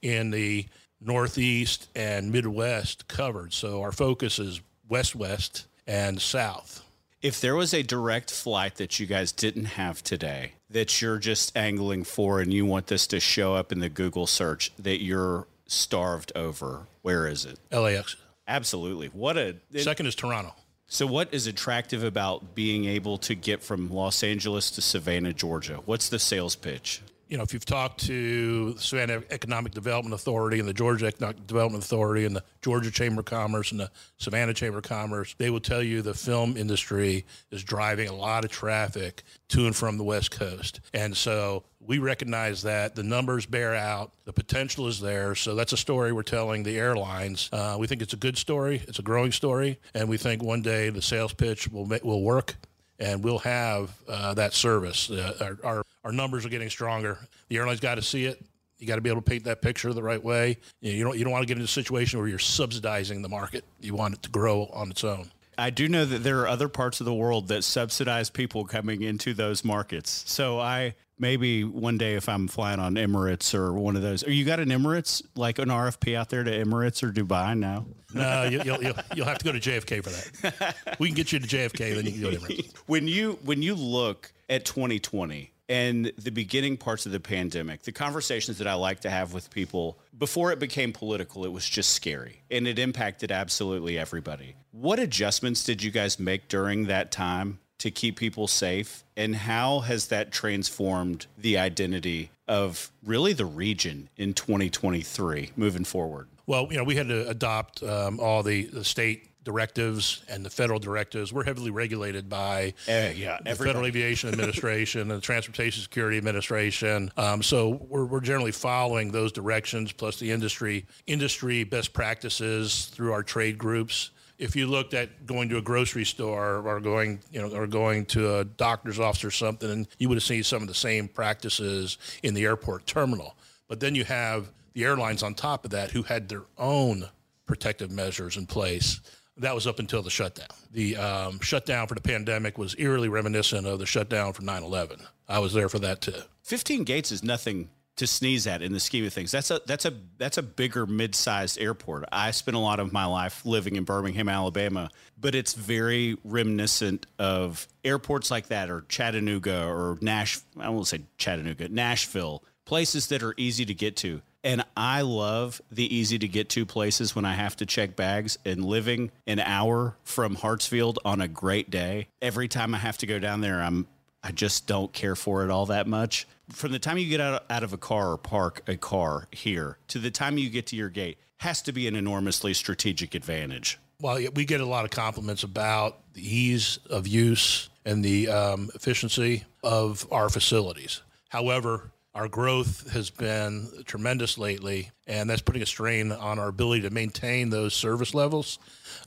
in 0.01 0.31
the 0.31 0.65
Northeast 1.01 1.89
and 1.93 2.31
Midwest 2.31 3.07
covered. 3.09 3.53
So 3.53 3.81
our 3.81 3.91
focus 3.91 4.39
is 4.39 4.61
west, 4.87 5.13
west, 5.13 5.67
and 5.85 6.21
south. 6.21 6.82
If 7.23 7.39
there 7.39 7.55
was 7.55 7.73
a 7.73 7.81
direct 7.83 8.29
flight 8.29 8.75
that 8.75 8.99
you 8.99 9.05
guys 9.05 9.31
didn't 9.31 9.63
have 9.65 10.03
today 10.03 10.51
that 10.69 11.01
you're 11.01 11.19
just 11.19 11.55
angling 11.55 12.03
for 12.03 12.41
and 12.41 12.51
you 12.51 12.65
want 12.65 12.87
this 12.87 13.07
to 13.07 13.19
show 13.21 13.55
up 13.55 13.71
in 13.71 13.79
the 13.79 13.87
Google 13.87 14.27
search 14.27 14.73
that 14.77 15.01
you're 15.01 15.47
starved 15.65 16.33
over, 16.35 16.87
where 17.01 17.25
is 17.25 17.45
it? 17.45 17.59
LAX. 17.71 18.17
Absolutely. 18.45 19.07
What 19.07 19.37
a 19.37 19.55
it, 19.71 19.83
second 19.83 20.07
is 20.07 20.15
Toronto. 20.15 20.53
So, 20.87 21.07
what 21.07 21.33
is 21.33 21.47
attractive 21.47 22.03
about 22.03 22.55
being 22.55 22.85
able 22.85 23.17
to 23.19 23.35
get 23.35 23.63
from 23.63 23.89
Los 23.89 24.21
Angeles 24.21 24.69
to 24.71 24.81
Savannah, 24.81 25.31
Georgia? 25.31 25.79
What's 25.85 26.09
the 26.09 26.19
sales 26.19 26.57
pitch? 26.57 27.01
You 27.33 27.37
know, 27.37 27.43
if 27.43 27.51
you've 27.51 27.65
talked 27.65 28.05
to 28.05 28.73
the 28.73 28.79
Savannah 28.79 29.23
Economic 29.31 29.73
Development 29.73 30.13
Authority 30.13 30.59
and 30.59 30.69
the 30.69 30.73
Georgia 30.73 31.07
Economic 31.07 31.47
Development 31.47 31.83
Authority 31.83 32.25
and 32.25 32.35
the 32.35 32.43
Georgia 32.61 32.91
Chamber 32.91 33.21
of 33.21 33.25
Commerce 33.25 33.71
and 33.71 33.79
the 33.79 33.89
Savannah 34.19 34.53
Chamber 34.53 34.77
of 34.77 34.83
Commerce, 34.83 35.33
they 35.39 35.49
will 35.49 35.59
tell 35.59 35.81
you 35.81 36.03
the 36.03 36.13
film 36.13 36.55
industry 36.55 37.25
is 37.49 37.63
driving 37.63 38.07
a 38.07 38.13
lot 38.13 38.45
of 38.45 38.51
traffic 38.51 39.23
to 39.47 39.65
and 39.65 39.75
from 39.75 39.97
the 39.97 40.03
West 40.03 40.29
Coast. 40.29 40.79
And 40.93 41.17
so 41.17 41.63
we 41.79 41.97
recognize 41.97 42.61
that 42.61 42.93
the 42.93 43.01
numbers 43.01 43.47
bear 43.47 43.73
out, 43.73 44.11
the 44.25 44.33
potential 44.33 44.87
is 44.87 45.01
there. 45.01 45.33
So 45.33 45.55
that's 45.55 45.73
a 45.73 45.77
story 45.77 46.11
we're 46.11 46.21
telling 46.21 46.61
the 46.61 46.77
airlines. 46.77 47.49
Uh, 47.51 47.77
we 47.79 47.87
think 47.87 48.03
it's 48.03 48.13
a 48.13 48.17
good 48.17 48.37
story, 48.37 48.83
it's 48.87 48.99
a 48.99 49.03
growing 49.03 49.31
story, 49.31 49.79
and 49.95 50.07
we 50.07 50.17
think 50.17 50.43
one 50.43 50.61
day 50.61 50.91
the 50.91 51.01
sales 51.01 51.33
pitch 51.33 51.67
will 51.67 51.85
will 52.03 52.21
work 52.21 52.57
and 52.99 53.23
we'll 53.23 53.39
have 53.39 53.91
uh, 54.07 54.33
that 54.35 54.53
service. 54.53 55.09
Uh, 55.09 55.33
our, 55.41 55.57
our, 55.63 55.83
our 56.03 56.11
numbers 56.11 56.45
are 56.45 56.49
getting 56.49 56.69
stronger. 56.69 57.17
The 57.49 57.57
airlines 57.57 57.79
got 57.79 57.95
to 57.95 58.01
see 58.01 58.25
it. 58.25 58.43
You 58.79 58.87
got 58.87 58.95
to 58.95 59.01
be 59.01 59.09
able 59.09 59.21
to 59.21 59.29
paint 59.29 59.45
that 59.45 59.61
picture 59.61 59.93
the 59.93 60.03
right 60.03 60.21
way. 60.21 60.57
You, 60.81 61.03
don't 61.03 61.17
you 61.17 61.23
don't 61.23 61.31
want 61.31 61.43
to 61.43 61.47
get 61.47 61.53
into 61.53 61.65
a 61.65 61.67
situation 61.67 62.19
where 62.19 62.27
you're 62.27 62.39
subsidizing 62.39 63.21
the 63.21 63.29
market. 63.29 63.63
You 63.79 63.95
want 63.95 64.15
it 64.15 64.23
to 64.23 64.29
grow 64.29 64.65
on 64.73 64.91
its 64.91 65.03
own. 65.03 65.31
I 65.57 65.69
do 65.69 65.87
know 65.87 66.05
that 66.05 66.23
there 66.23 66.39
are 66.41 66.47
other 66.47 66.67
parts 66.67 66.99
of 66.99 67.05
the 67.05 67.13
world 67.13 67.47
that 67.49 67.63
subsidize 67.63 68.29
people 68.29 68.65
coming 68.65 69.03
into 69.03 69.33
those 69.33 69.63
markets. 69.63 70.23
So 70.27 70.59
I 70.59 70.95
maybe 71.19 71.63
one 71.63 71.97
day 71.97 72.15
if 72.15 72.27
I'm 72.27 72.47
flying 72.47 72.79
on 72.79 72.95
Emirates 72.95 73.53
or 73.53 73.73
one 73.73 73.95
of 73.95 74.01
those, 74.01 74.25
or 74.25 74.31
you 74.31 74.45
got 74.45 74.59
an 74.59 74.69
Emirates 74.69 75.21
like 75.35 75.59
an 75.59 75.69
RFP 75.69 76.15
out 76.15 76.29
there 76.29 76.43
to 76.43 76.51
Emirates 76.51 77.03
or 77.03 77.11
Dubai 77.11 77.57
now? 77.57 77.85
No, 78.15 78.43
you, 78.43 78.59
will 78.59 78.83
you'll, 78.83 78.93
you'll 79.15 79.25
have 79.25 79.39
to 79.39 79.43
go 79.43 79.51
to 79.51 79.59
JFK 79.59 80.03
for 80.03 80.11
that. 80.11 80.99
We 80.99 81.07
can 81.07 81.15
get 81.15 81.31
you 81.31 81.39
to 81.39 81.47
JFK, 81.47 81.95
then 81.95 82.05
you 82.05 82.11
can 82.11 82.21
go 82.21 82.29
to 82.29 82.37
Emirates. 82.37 82.71
when 82.85 83.07
you 83.07 83.39
when 83.43 83.63
you 83.63 83.73
look 83.73 84.31
at 84.49 84.65
2020 84.65 85.49
and 85.73 86.13
the 86.19 86.29
beginning 86.29 86.77
parts 86.77 87.07
of 87.07 87.11
the 87.11 87.19
pandemic, 87.19 87.81
the 87.81 87.91
conversations 87.91 88.59
that 88.59 88.67
I 88.67 88.75
like 88.75 88.99
to 88.99 89.09
have 89.09 89.33
with 89.33 89.49
people 89.49 89.97
before 90.15 90.51
it 90.51 90.59
became 90.59 90.93
political, 90.93 91.45
it 91.45 91.51
was 91.51 91.67
just 91.67 91.89
scary 91.89 92.43
and 92.51 92.67
it 92.67 92.77
impacted 92.77 93.31
absolutely 93.31 93.97
everybody. 93.97 94.55
What 94.71 94.99
adjustments 94.99 95.63
did 95.63 95.81
you 95.81 95.89
guys 95.89 96.19
make 96.19 96.47
during 96.47 96.85
that 96.85 97.11
time 97.11 97.57
to 97.79 97.89
keep 97.89 98.19
people 98.19 98.47
safe? 98.47 99.03
And 99.17 99.35
how 99.35 99.79
has 99.79 100.09
that 100.09 100.31
transformed 100.31 101.25
the 101.39 101.57
identity 101.57 102.29
of 102.47 102.91
really 103.03 103.33
the 103.33 103.47
region 103.47 104.09
in 104.15 104.35
2023 104.35 105.53
moving 105.55 105.85
forward? 105.85 106.27
Well, 106.45 106.67
you 106.69 106.77
know, 106.77 106.83
we 106.83 106.97
had 106.97 107.07
to 107.07 107.27
adopt 107.27 107.81
um, 107.81 108.19
all 108.19 108.43
the, 108.43 108.65
the 108.65 108.83
state 108.83 109.27
directives 109.43 110.23
and 110.29 110.45
the 110.45 110.49
federal 110.49 110.79
directives. 110.79 111.33
We're 111.33 111.43
heavily 111.43 111.71
regulated 111.71 112.29
by 112.29 112.73
uh, 112.87 113.09
yeah, 113.15 113.39
the 113.43 113.55
Federal 113.55 113.85
Aviation 113.85 114.29
Administration 114.29 115.01
and 115.01 115.11
the 115.11 115.21
Transportation 115.21 115.81
Security 115.81 116.17
Administration. 116.17 117.11
Um, 117.17 117.43
so 117.43 117.81
we're, 117.89 118.05
we're 118.05 118.21
generally 118.21 118.51
following 118.51 119.11
those 119.11 119.31
directions, 119.31 119.91
plus 119.91 120.17
the 120.19 120.31
industry 120.31 120.85
industry 121.07 121.63
best 121.63 121.93
practices 121.93 122.85
through 122.85 123.11
our 123.11 123.23
trade 123.23 123.57
groups. 123.57 124.11
If 124.39 124.55
you 124.55 124.67
looked 124.67 124.93
at 124.93 125.25
going 125.25 125.49
to 125.49 125.57
a 125.57 125.61
grocery 125.61 126.05
store 126.05 126.57
or 126.67 126.79
going, 126.79 127.19
you 127.31 127.41
know, 127.41 127.55
or 127.55 127.67
going 127.67 128.05
to 128.07 128.37
a 128.39 128.43
doctor's 128.43 128.99
office 128.99 129.23
or 129.23 129.31
something, 129.31 129.87
you 129.99 130.09
would 130.09 130.15
have 130.15 130.23
seen 130.23 130.43
some 130.43 130.61
of 130.61 130.67
the 130.67 130.73
same 130.73 131.07
practices 131.07 131.97
in 132.23 132.33
the 132.33 132.43
airport 132.45 132.87
terminal. 132.87 133.35
But 133.67 133.79
then 133.79 133.95
you 133.95 134.03
have 134.05 134.51
the 134.73 134.83
airlines 134.83 135.23
on 135.23 135.35
top 135.35 135.65
of 135.65 135.71
that 135.71 135.91
who 135.91 136.03
had 136.03 136.29
their 136.29 136.43
own 136.57 137.05
protective 137.45 137.91
measures 137.91 138.37
in 138.37 138.47
place 138.47 138.99
that 139.37 139.55
was 139.55 139.67
up 139.67 139.79
until 139.79 140.01
the 140.01 140.09
shutdown. 140.09 140.47
The 140.71 140.97
um, 140.97 141.39
shutdown 141.39 141.87
for 141.87 141.95
the 141.95 142.01
pandemic 142.01 142.57
was 142.57 142.75
eerily 142.77 143.09
reminiscent 143.09 143.65
of 143.65 143.79
the 143.79 143.85
shutdown 143.85 144.33
for 144.33 144.41
9 144.41 144.63
11. 144.63 144.99
I 145.27 145.39
was 145.39 145.53
there 145.53 145.69
for 145.69 145.79
that 145.79 146.01
too. 146.01 146.21
15 146.43 146.83
gates 146.83 147.11
is 147.11 147.23
nothing 147.23 147.69
to 147.95 148.07
sneeze 148.07 148.47
at 148.47 148.61
in 148.61 148.73
the 148.73 148.79
scheme 148.79 149.05
of 149.05 149.13
things. 149.13 149.31
That's 149.31 149.51
a 149.51 149.61
that's 149.67 149.85
a 149.85 149.93
that's 150.17 150.37
a 150.37 150.43
bigger 150.43 150.85
mid-sized 150.85 151.59
airport. 151.59 152.05
I 152.11 152.31
spent 152.31 152.57
a 152.57 152.59
lot 152.59 152.79
of 152.79 152.91
my 152.91 153.05
life 153.05 153.45
living 153.45 153.75
in 153.75 153.83
Birmingham, 153.83 154.29
Alabama, 154.29 154.89
but 155.19 155.35
it's 155.35 155.53
very 155.53 156.17
reminiscent 156.23 157.05
of 157.19 157.67
airports 157.83 158.31
like 158.31 158.47
that 158.47 158.69
or 158.69 158.81
Chattanooga 158.89 159.65
or 159.67 159.97
Nash 160.01 160.39
I 160.59 160.69
won't 160.69 160.87
say 160.87 161.01
Chattanooga, 161.17 161.69
Nashville, 161.69 162.43
places 162.65 163.07
that 163.07 163.21
are 163.21 163.35
easy 163.37 163.65
to 163.65 163.73
get 163.73 163.95
to. 163.97 164.21
And 164.43 164.63
I 164.75 165.01
love 165.01 165.61
the 165.71 165.95
easy 165.95 166.19
to 166.19 166.27
get 166.27 166.49
to 166.49 166.65
places 166.65 167.15
when 167.15 167.23
I 167.23 167.33
have 167.33 167.55
to 167.57 167.65
check 167.65 167.95
bags 167.95 168.37
and 168.45 168.65
living 168.65 169.11
an 169.25 169.39
hour 169.39 169.95
from 170.03 170.35
Hartsfield 170.35 170.97
on 171.05 171.21
a 171.21 171.27
great 171.27 171.69
day. 171.69 172.07
Every 172.21 172.47
time 172.47 172.75
I 172.75 172.79
have 172.79 172.97
to 172.99 173.05
go 173.05 173.19
down 173.19 173.41
there, 173.41 173.61
I'm 173.61 173.87
I 174.23 174.31
just 174.31 174.67
don't 174.67 174.91
care 174.93 175.15
for 175.15 175.43
it 175.43 175.51
all 175.51 175.65
that 175.65 175.85
much. 175.85 176.25
From 176.49 176.71
the 176.71 176.79
time 176.79 176.97
you 176.97 177.09
get 177.09 177.19
out, 177.19 177.43
out 177.49 177.63
of 177.63 177.73
a 177.73 177.77
car 177.77 178.13
or 178.13 178.17
park 178.17 178.61
a 178.67 178.77
car 178.77 179.27
here 179.31 179.77
to 179.89 179.99
the 179.99 180.11
time 180.11 180.37
you 180.37 180.49
get 180.49 180.67
to 180.67 180.75
your 180.75 180.89
gate 180.89 181.17
has 181.37 181.61
to 181.63 181.73
be 181.73 181.87
an 181.87 181.95
enormously 181.95 182.53
strategic 182.53 183.15
advantage. 183.15 183.77
Well, 183.99 184.19
we 184.33 184.45
get 184.45 184.61
a 184.61 184.65
lot 184.65 184.85
of 184.85 184.91
compliments 184.91 185.43
about 185.43 186.13
the 186.13 186.21
ease 186.21 186.79
of 186.89 187.05
use 187.05 187.69
and 187.85 188.03
the 188.03 188.29
um, 188.29 188.69
efficiency 188.75 189.43
of 189.61 190.07
our 190.11 190.29
facilities. 190.29 191.01
However, 191.29 191.91
our 192.15 192.27
growth 192.27 192.91
has 192.91 193.09
been 193.09 193.69
tremendous 193.85 194.37
lately, 194.37 194.91
and 195.07 195.29
that's 195.29 195.41
putting 195.41 195.63
a 195.63 195.65
strain 195.65 196.11
on 196.11 196.37
our 196.37 196.47
ability 196.47 196.83
to 196.83 196.91
maintain 196.91 197.49
those 197.49 197.73
service 197.73 198.13
levels. 198.13 198.59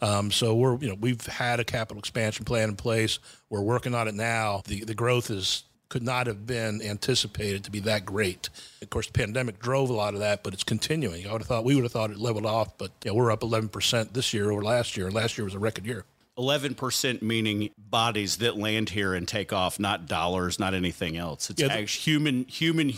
Um, 0.03 0.33
so 0.33 0.55
we're, 0.57 0.77
you 0.79 0.89
know, 0.89 0.97
we've 1.01 1.25
had 1.25 1.61
a 1.61 1.65
capital 1.65 2.01
expansion 2.01 2.45
plan 2.45 2.71
in 2.71 2.77
place. 2.77 3.19
We're 3.49 3.63
working 3.63 3.95
on 3.95 4.09
it 4.09 4.15
now. 4.15 4.63
The 4.67 4.85
the 4.85 4.95
growth 4.95 5.31
is 5.31 5.63
could 5.89 6.03
not 6.03 6.27
have 6.27 6.47
been 6.47 6.83
anticipated 6.83 7.63
to 7.63 7.71
be 7.71 7.79
that 7.81 8.05
great. 8.05 8.49
Of 8.83 8.91
course, 8.91 9.07
the 9.07 9.13
pandemic 9.13 9.61
drove 9.61 9.89
a 9.89 9.93
lot 9.93 10.15
of 10.15 10.21
that, 10.21 10.43
but 10.43 10.53
it's 10.53 10.65
continuing. 10.65 11.29
I 11.29 11.33
would 11.33 11.43
have 11.43 11.49
thought 11.49 11.65
we 11.65 11.77
would 11.77 11.85
have 11.85 11.93
thought 11.93 12.11
it 12.11 12.19
leveled 12.19 12.45
off, 12.47 12.77
but 12.77 12.91
we're 13.05 13.31
up 13.31 13.41
11% 13.41 14.13
this 14.13 14.35
year 14.35 14.51
over 14.51 14.63
last 14.63 14.97
year. 14.97 15.13
Last 15.13 15.39
year 15.39 15.45
was 15.45 15.55
a 15.55 15.61
record 15.61 15.87
year. 15.87 16.05
11% 16.39 17.23
meaning 17.23 17.71
bodies 17.79 18.39
that 18.39 18.57
land 18.57 18.91
here 18.91 19.15
and 19.15 19.27
take 19.27 19.53
off, 19.53 19.79
not 19.79 20.07
dollars, 20.07 20.59
not 20.59 20.75
anything 20.75 21.17
else. 21.17 21.51
It's 21.51 21.61
yeah, 21.61 21.69
the, 21.69 21.83
human 21.83 22.45
human 22.45 22.93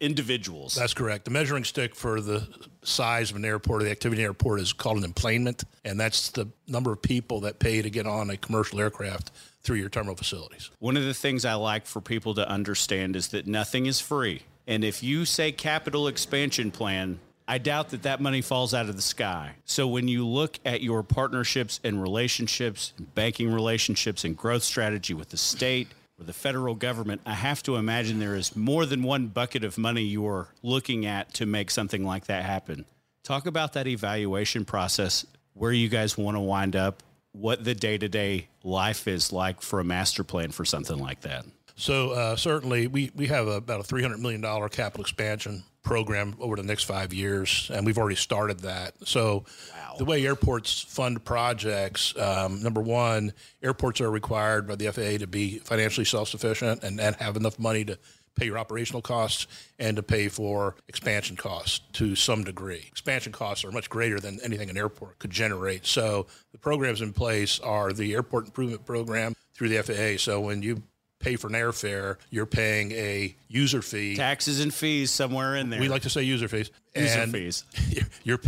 individuals. 0.00 0.74
That's 0.74 0.94
correct. 0.94 1.24
The 1.24 1.30
measuring 1.30 1.64
stick 1.64 1.94
for 1.94 2.20
the 2.20 2.46
size 2.82 3.30
of 3.30 3.36
an 3.36 3.44
airport 3.44 3.82
or 3.82 3.84
the 3.84 3.90
activity 3.90 4.20
in 4.20 4.26
an 4.26 4.30
airport 4.30 4.60
is 4.60 4.72
called 4.72 4.98
an 4.98 5.04
enplanement, 5.04 5.64
and 5.84 5.98
that's 5.98 6.30
the 6.30 6.48
number 6.68 6.92
of 6.92 7.02
people 7.02 7.40
that 7.40 7.58
pay 7.58 7.82
to 7.82 7.90
get 7.90 8.06
on 8.06 8.30
a 8.30 8.36
commercial 8.36 8.80
aircraft 8.80 9.30
through 9.62 9.76
your 9.76 9.88
terminal 9.88 10.14
facilities. 10.14 10.70
One 10.78 10.96
of 10.96 11.04
the 11.04 11.14
things 11.14 11.44
I 11.44 11.54
like 11.54 11.86
for 11.86 12.00
people 12.00 12.34
to 12.34 12.48
understand 12.48 13.16
is 13.16 13.28
that 13.28 13.46
nothing 13.46 13.86
is 13.86 14.00
free. 14.00 14.42
And 14.66 14.84
if 14.84 15.02
you 15.02 15.24
say 15.24 15.52
capital 15.52 16.06
expansion 16.06 16.70
plan, 16.70 17.18
I 17.46 17.58
doubt 17.58 17.90
that 17.90 18.04
that 18.04 18.20
money 18.20 18.40
falls 18.40 18.72
out 18.72 18.88
of 18.88 18.96
the 18.96 19.02
sky. 19.02 19.56
So 19.66 19.86
when 19.86 20.08
you 20.08 20.26
look 20.26 20.58
at 20.64 20.80
your 20.80 21.02
partnerships 21.02 21.78
and 21.84 22.00
relationships, 22.00 22.94
banking 23.14 23.52
relationships 23.52 24.24
and 24.24 24.36
growth 24.36 24.62
strategy 24.62 25.12
with 25.12 25.28
the 25.28 25.36
state 25.36 25.88
or 26.18 26.24
the 26.24 26.32
federal 26.32 26.74
government, 26.74 27.20
I 27.26 27.34
have 27.34 27.62
to 27.64 27.76
imagine 27.76 28.18
there 28.18 28.34
is 28.34 28.56
more 28.56 28.86
than 28.86 29.02
one 29.02 29.26
bucket 29.26 29.62
of 29.62 29.76
money 29.76 30.02
you 30.02 30.26
are 30.26 30.48
looking 30.62 31.04
at 31.04 31.34
to 31.34 31.44
make 31.44 31.70
something 31.70 32.04
like 32.04 32.26
that 32.26 32.44
happen. 32.44 32.86
Talk 33.24 33.46
about 33.46 33.74
that 33.74 33.86
evaluation 33.86 34.64
process, 34.64 35.26
where 35.52 35.72
you 35.72 35.88
guys 35.88 36.16
want 36.16 36.36
to 36.36 36.40
wind 36.40 36.76
up, 36.76 37.02
what 37.32 37.64
the 37.64 37.74
day-to-day 37.74 38.48
life 38.62 39.06
is 39.06 39.32
like 39.32 39.60
for 39.60 39.80
a 39.80 39.84
master 39.84 40.24
plan 40.24 40.50
for 40.50 40.64
something 40.64 40.98
like 40.98 41.20
that. 41.22 41.44
So 41.76 42.10
uh, 42.10 42.36
certainly, 42.36 42.86
we 42.86 43.10
we 43.16 43.26
have 43.26 43.48
about 43.48 43.80
a 43.80 43.82
three 43.82 44.02
hundred 44.02 44.20
million 44.20 44.40
dollar 44.40 44.68
capital 44.68 45.02
expansion 45.02 45.64
program 45.84 46.34
over 46.40 46.56
the 46.56 46.62
next 46.64 46.84
five 46.84 47.12
years, 47.12 47.70
and 47.72 47.86
we've 47.86 47.98
already 47.98 48.16
started 48.16 48.60
that. 48.60 48.94
So, 49.06 49.44
wow. 49.72 49.94
the 49.98 50.04
way 50.04 50.26
airports 50.26 50.80
fund 50.82 51.24
projects, 51.24 52.16
um, 52.18 52.62
number 52.62 52.80
one, 52.80 53.32
airports 53.62 54.00
are 54.00 54.10
required 54.10 54.66
by 54.66 54.74
the 54.74 54.90
FAA 54.90 55.18
to 55.18 55.26
be 55.26 55.58
financially 55.58 56.04
self 56.04 56.28
sufficient 56.28 56.82
and, 56.82 57.00
and 57.00 57.14
have 57.16 57.36
enough 57.36 57.58
money 57.58 57.84
to 57.84 57.98
pay 58.34 58.46
your 58.46 58.58
operational 58.58 59.00
costs 59.00 59.46
and 59.78 59.96
to 59.96 60.02
pay 60.02 60.28
for 60.28 60.74
expansion 60.88 61.36
costs 61.36 61.80
to 61.92 62.16
some 62.16 62.42
degree. 62.42 62.84
Expansion 62.88 63.32
costs 63.32 63.64
are 63.64 63.70
much 63.70 63.88
greater 63.88 64.18
than 64.18 64.40
anything 64.42 64.70
an 64.70 64.76
airport 64.76 65.18
could 65.18 65.30
generate. 65.30 65.86
So 65.86 66.26
the 66.50 66.58
programs 66.58 67.00
in 67.00 67.12
place 67.12 67.60
are 67.60 67.92
the 67.92 68.12
airport 68.14 68.46
improvement 68.46 68.84
program 68.84 69.36
through 69.54 69.68
the 69.68 69.82
FAA. 69.82 70.18
So 70.18 70.40
when 70.40 70.62
you 70.62 70.82
pay 71.24 71.36
for 71.36 71.46
an 71.48 71.54
airfare, 71.54 72.16
you're 72.30 72.46
paying 72.46 72.92
a 72.92 73.34
user 73.48 73.82
fee. 73.82 74.14
Taxes 74.16 74.60
and 74.60 74.72
fees 74.72 75.10
somewhere 75.10 75.56
in 75.56 75.70
there. 75.70 75.80
We 75.80 75.88
like 75.88 76.02
to 76.02 76.10
say 76.10 76.22
user 76.22 76.48
fees. 76.48 76.70
User 76.94 77.20
and 77.20 77.32
fees. 77.32 77.64
You're 78.22 78.40